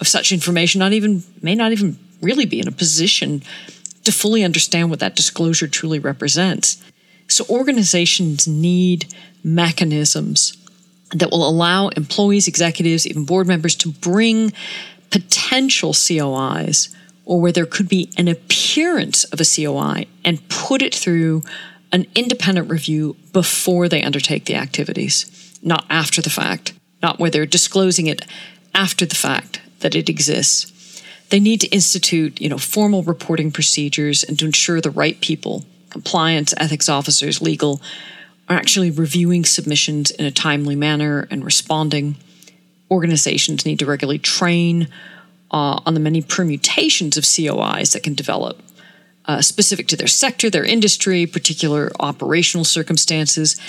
of 0.00 0.06
such 0.06 0.32
information 0.32 0.80
not 0.80 0.92
even 0.92 1.22
may 1.40 1.54
not 1.54 1.72
even 1.72 1.98
really 2.20 2.44
be 2.44 2.60
in 2.60 2.68
a 2.68 2.72
position 2.72 3.42
to 4.04 4.12
fully 4.12 4.44
understand 4.44 4.90
what 4.90 5.00
that 5.00 5.16
disclosure 5.16 5.66
truly 5.66 5.98
represents. 5.98 6.82
So 7.28 7.44
organizations 7.48 8.46
need 8.46 9.12
mechanisms 9.42 10.56
that 11.12 11.30
will 11.30 11.48
allow 11.48 11.88
employees, 11.88 12.48
executives, 12.48 13.06
even 13.06 13.24
board 13.24 13.46
members 13.46 13.74
to 13.76 13.90
bring 13.90 14.52
potential 15.10 15.92
COIs 15.92 16.94
or 17.24 17.40
where 17.40 17.52
there 17.52 17.66
could 17.66 17.88
be 17.88 18.10
an 18.16 18.28
appearance 18.28 19.24
of 19.24 19.40
a 19.40 19.44
COI 19.44 20.06
and 20.24 20.48
put 20.48 20.80
it 20.82 20.94
through 20.94 21.42
an 21.92 22.06
independent 22.14 22.70
review 22.70 23.16
before 23.32 23.88
they 23.88 24.02
undertake 24.02 24.44
the 24.44 24.54
activities, 24.54 25.58
not 25.62 25.84
after 25.90 26.22
the 26.22 26.30
fact, 26.30 26.72
not 27.02 27.18
where 27.18 27.30
they're 27.30 27.46
disclosing 27.46 28.06
it 28.06 28.24
after 28.74 29.04
the 29.06 29.14
fact 29.14 29.60
that 29.80 29.94
it 29.94 30.08
exists. 30.08 31.02
They 31.30 31.40
need 31.40 31.60
to 31.62 31.68
institute, 31.68 32.40
you 32.40 32.48
know, 32.48 32.58
formal 32.58 33.02
reporting 33.02 33.50
procedures 33.50 34.22
and 34.22 34.38
to 34.38 34.46
ensure 34.46 34.80
the 34.80 34.90
right 34.90 35.20
people, 35.20 35.64
compliance, 35.90 36.54
ethics 36.56 36.88
officers, 36.88 37.42
legal, 37.42 37.80
are 38.48 38.56
actually 38.56 38.90
reviewing 38.90 39.44
submissions 39.44 40.10
in 40.12 40.24
a 40.24 40.30
timely 40.30 40.76
manner 40.76 41.26
and 41.30 41.44
responding 41.44 42.16
organizations 42.90 43.66
need 43.66 43.78
to 43.78 43.86
regularly 43.86 44.18
train 44.18 44.88
uh, 45.50 45.80
on 45.84 45.94
the 45.94 46.00
many 46.00 46.22
permutations 46.22 47.16
of 47.16 47.24
COIs 47.24 47.92
that 47.92 48.02
can 48.02 48.14
develop. 48.14 48.62
Uh, 49.26 49.42
specific 49.42 49.88
to 49.88 49.96
their 49.96 50.06
sector, 50.06 50.48
their 50.48 50.64
industry, 50.64 51.26
particular 51.26 51.90
operational 51.98 52.64
circumstances, 52.64 53.60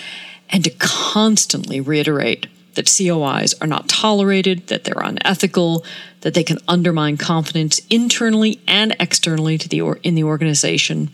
and 0.49 0.63
to 0.63 0.69
constantly 0.77 1.82
reiterate 1.82 2.45
that 2.75 2.86
COIs 2.86 3.56
are 3.60 3.67
not 3.67 3.89
tolerated, 3.89 4.67
that 4.67 4.84
they're 4.84 5.01
unethical, 5.03 5.84
that 6.21 6.36
they 6.36 6.43
can 6.43 6.60
undermine 6.67 7.17
confidence 7.17 7.82
internally 7.89 8.60
and 8.67 8.95
externally 8.99 9.58
to 9.58 9.67
the 9.67 9.82
or- 9.82 9.99
in 10.03 10.13
the 10.13 10.23
organization. 10.23 11.10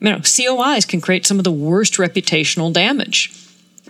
You 0.00 0.10
know, 0.10 0.18
COIs 0.18 0.86
can 0.86 1.00
create 1.00 1.26
some 1.26 1.38
of 1.38 1.44
the 1.44 1.50
worst 1.50 1.94
reputational 1.94 2.72
damage 2.72 3.32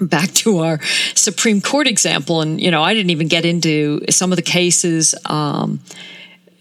back 0.06 0.32
to 0.34 0.58
our 0.58 0.80
Supreme 1.14 1.60
Court 1.60 1.86
example, 1.86 2.40
and 2.40 2.60
you 2.60 2.70
know, 2.70 2.82
I 2.82 2.94
didn't 2.94 3.10
even 3.10 3.28
get 3.28 3.44
into 3.44 4.00
some 4.10 4.32
of 4.32 4.36
the 4.36 4.42
cases. 4.42 5.14
Um, 5.26 5.80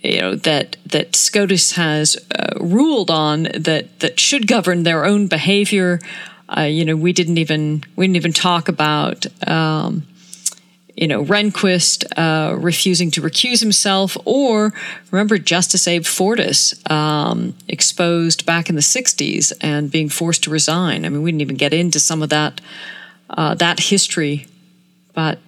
you 0.04 0.21
know 0.21 0.36
that 0.36 0.78
that 0.86 1.15
SCOTUS 1.15 1.73
has 1.73 2.17
uh, 2.38 2.58
ruled 2.60 3.12
on 3.12 3.43
that 3.54 4.00
that 4.00 4.19
should 4.19 4.47
govern 4.47 4.84
their 4.84 5.06
own 5.06 5.28
behavior. 5.28 6.00
Uh, 6.56 6.62
you 6.62 6.86
know, 6.86 6.95
we 6.95 7.13
didn't 7.13 7.38
even 7.38 7.84
we 7.95 8.06
didn't 8.06 8.15
even 8.15 8.34
talk 8.34 8.69
about 8.69 9.26
um, 9.47 10.06
you 10.95 11.08
know 11.08 11.26
Rehnquist 11.26 12.06
uh, 12.15 12.56
refusing 12.56 13.12
to 13.12 13.21
recuse 13.21 13.60
himself, 13.60 14.15
or 14.23 14.73
remember 15.12 15.38
Justice 15.38 15.88
Abe 15.88 16.04
Fortas 16.04 16.89
um, 16.89 17.56
exposed 17.67 18.45
back 18.45 18.69
in 18.69 18.76
the 18.76 18.82
'60s 18.82 19.52
and 19.62 19.91
being 19.91 20.10
forced 20.10 20.43
to 20.43 20.50
resign. 20.50 21.06
I 21.06 21.10
mean, 21.10 21.21
we 21.21 21.32
didn't 21.32 21.41
even 21.41 21.58
get 21.58 21.73
into 21.73 22.00
some 22.00 22.21
of 22.21 22.30
that 22.30 22.62
uh, 23.30 23.56
that 23.56 23.80
history. 23.80 24.48
But, 25.13 25.40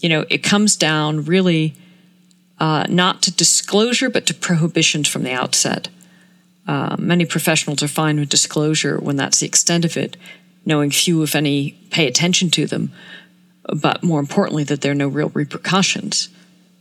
you 0.00 0.08
know, 0.08 0.24
it 0.28 0.42
comes 0.42 0.76
down 0.76 1.24
really 1.24 1.74
uh, 2.58 2.84
not 2.88 3.22
to 3.22 3.32
disclosure, 3.32 4.10
but 4.10 4.26
to 4.26 4.34
prohibitions 4.34 5.08
from 5.08 5.22
the 5.22 5.32
outset. 5.32 5.88
Uh, 6.66 6.96
many 6.98 7.24
professionals 7.24 7.82
are 7.82 7.88
fine 7.88 8.20
with 8.20 8.28
disclosure 8.28 8.98
when 8.98 9.16
that's 9.16 9.40
the 9.40 9.46
extent 9.46 9.84
of 9.84 9.96
it, 9.96 10.16
knowing 10.66 10.90
few, 10.90 11.22
if 11.22 11.34
any, 11.34 11.72
pay 11.90 12.06
attention 12.06 12.50
to 12.50 12.66
them, 12.66 12.92
but 13.82 14.02
more 14.02 14.20
importantly, 14.20 14.64
that 14.64 14.82
there 14.82 14.92
are 14.92 14.94
no 14.94 15.08
real 15.08 15.30
repercussions. 15.30 16.28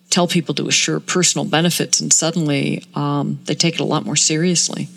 Tell 0.09 0.27
people 0.27 0.55
to 0.55 0.67
assure 0.67 0.99
personal 0.99 1.45
benefits, 1.45 2.01
and 2.01 2.11
suddenly 2.11 2.83
um, 2.95 3.39
they 3.45 3.55
take 3.55 3.75
it 3.75 3.79
a 3.79 3.85
lot 3.85 4.05
more 4.05 4.15
seriously. 4.15 4.89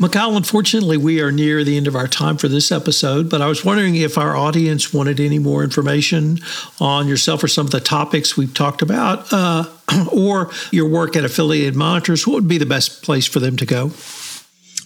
Mikhail, 0.00 0.34
unfortunately, 0.34 0.96
we 0.96 1.20
are 1.20 1.30
near 1.30 1.62
the 1.62 1.76
end 1.76 1.86
of 1.86 1.94
our 1.94 2.08
time 2.08 2.38
for 2.38 2.48
this 2.48 2.72
episode, 2.72 3.28
but 3.28 3.42
I 3.42 3.48
was 3.48 3.66
wondering 3.66 3.96
if 3.96 4.16
our 4.16 4.34
audience 4.34 4.94
wanted 4.94 5.20
any 5.20 5.38
more 5.38 5.62
information 5.62 6.38
on 6.80 7.06
yourself 7.06 7.44
or 7.44 7.48
some 7.48 7.66
of 7.66 7.72
the 7.72 7.80
topics 7.80 8.34
we've 8.34 8.54
talked 8.54 8.80
about, 8.80 9.30
uh, 9.30 9.64
or 10.10 10.50
your 10.70 10.88
work 10.88 11.16
at 11.16 11.24
Affiliated 11.26 11.76
Monitors. 11.76 12.26
What 12.26 12.32
would 12.32 12.48
be 12.48 12.56
the 12.56 12.64
best 12.64 13.02
place 13.02 13.26
for 13.26 13.40
them 13.40 13.58
to 13.58 13.66
go? 13.66 13.90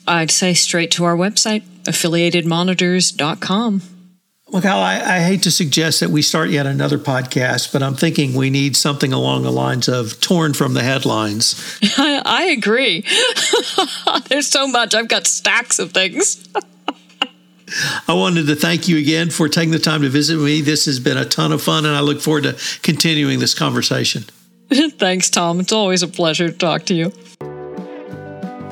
I'd 0.05 0.33
say 0.33 0.53
straight 0.53 0.91
to 0.93 1.05
our 1.05 1.17
website, 1.17 1.63
affiliatedmonitors.com. 1.85 3.83
Look, 4.51 4.67
Al, 4.67 4.79
I, 4.79 4.97
I, 5.01 5.21
hate 5.21 5.43
to 5.45 5.51
suggest 5.51 6.01
that 6.01 6.11
we 6.11 6.21
start 6.21 6.51
yet 6.51 6.67
another 6.67 6.99
podcast, 6.99 7.73
but 7.73 7.83
I'm 7.83 7.95
thinking 7.95 8.35
we 8.35 8.51
need 8.51 8.77
something 8.77 9.11
along 9.11 9.43
the 9.43 9.51
lines 9.51 9.89
of 9.89 10.21
torn 10.21 10.53
from 10.53 10.75
the 10.75 10.83
headlines. 10.83 11.79
I, 11.97 12.21
I 12.25 12.43
agree. 12.45 13.07
There's 14.29 14.47
so 14.47 14.69
much. 14.69 14.95
I've 14.95 15.09
got 15.09 15.27
stacks 15.27 15.79
of 15.79 15.93
things. 15.93 16.47
I 18.07 18.13
wanted 18.13 18.47
to 18.49 18.55
thank 18.55 18.87
you 18.87 18.99
again 18.99 19.31
for 19.31 19.49
taking 19.49 19.73
the 19.73 19.79
time 19.79 20.03
to 20.03 20.11
visit 20.11 20.37
me. 20.37 20.61
This 20.61 20.85
has 20.85 21.01
been 21.01 21.17
a 21.17 21.25
ton 21.25 21.51
of 21.51 21.63
fun, 21.63 21.87
and 21.87 21.97
I 21.97 22.01
look 22.01 22.21
forward 22.21 22.45
to 22.45 22.57
continuing 22.83 23.39
this 23.39 23.55
conversation. 23.55 24.25
Thanks, 24.71 25.31
Tom. 25.31 25.59
It's 25.59 25.73
always 25.73 26.03
a 26.03 26.09
pleasure 26.09 26.51
to 26.51 26.57
talk 26.57 26.85
to 26.87 26.95
you. 26.95 27.13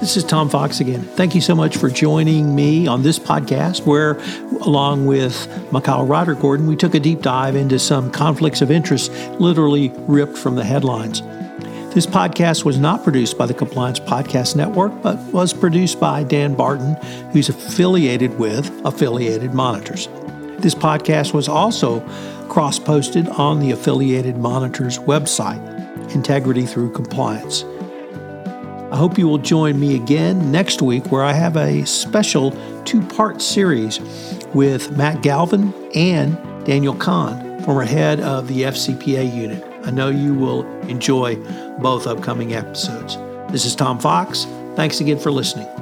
This 0.03 0.17
is 0.17 0.25
Tom 0.25 0.49
Fox 0.49 0.81
again. 0.81 1.03
Thank 1.03 1.33
you 1.33 1.41
so 1.41 1.55
much 1.55 1.77
for 1.77 1.89
joining 1.89 2.57
me 2.57 2.89
on 2.89 3.05
this 3.05 3.21
podcast, 3.21 3.87
where, 3.87 4.15
along 4.63 5.07
with 5.07 5.47
Mikhail 5.73 6.05
Reider 6.05 6.35
Gordon, 6.35 6.67
we 6.67 6.75
took 6.75 6.97
a 6.97 6.99
deep 6.99 7.23
dive 7.23 7.55
into 7.55 7.79
some 7.79 8.11
conflicts 8.11 8.61
of 8.63 8.73
interest 8.73 9.13
literally 9.39 9.93
ripped 10.09 10.37
from 10.37 10.57
the 10.57 10.65
headlines. 10.65 11.21
This 11.95 12.05
podcast 12.05 12.65
was 12.65 12.81
not 12.81 13.05
produced 13.05 13.39
by 13.39 13.47
the 13.47 13.55
Compliance 13.55 14.01
Podcast 14.01 14.57
Network, 14.57 14.91
but 15.03 15.19
was 15.33 15.55
produced 15.55 16.01
by 16.01 16.25
Dan 16.25 16.57
Barton, 16.57 16.95
who's 17.31 17.49
affiliated 17.49 18.37
with 18.41 18.73
Affiliated 18.85 19.55
Monitors. 19.55 20.09
This 20.59 20.75
podcast 20.75 21.33
was 21.33 21.49
also 21.49 22.01
cross 22.49 22.77
posted 22.77 23.29
on 23.29 23.61
the 23.61 23.71
Affiliated 23.71 24.37
Monitors 24.37 24.99
website, 24.99 25.63
Integrity 26.13 26.67
Through 26.67 26.91
Compliance. 26.91 27.65
I 28.93 28.97
hope 28.97 29.17
you 29.17 29.27
will 29.27 29.39
join 29.39 29.81
me 29.81 29.97
again 29.97 30.53
next 30.53 30.83
week, 30.83 31.11
where 31.11 31.25
I 31.25 31.33
have 31.33 31.57
a 31.57 31.87
special 31.87 32.51
two 32.85 33.01
part 33.01 33.41
series 33.41 34.01
with 34.53 34.95
Matt 34.99 35.23
Galvin 35.23 35.73
and 35.95 36.37
Daniel 36.67 36.95
Kahn, 36.95 37.63
former 37.63 37.85
head 37.85 38.21
of 38.21 38.49
the 38.49 38.65
FCPA 38.65 39.35
unit. 39.35 39.65
I 39.87 39.93
know 39.93 40.11
you 40.11 40.35
will 40.35 40.67
enjoy 40.83 41.37
both 41.81 42.07
upcoming 42.07 42.53
episodes. 42.53 43.17
This 43.51 43.65
is 43.65 43.75
Tom 43.75 43.99
Fox. 43.99 44.45
Thanks 44.77 45.01
again 45.01 45.19
for 45.19 45.33
listening. 45.33 45.82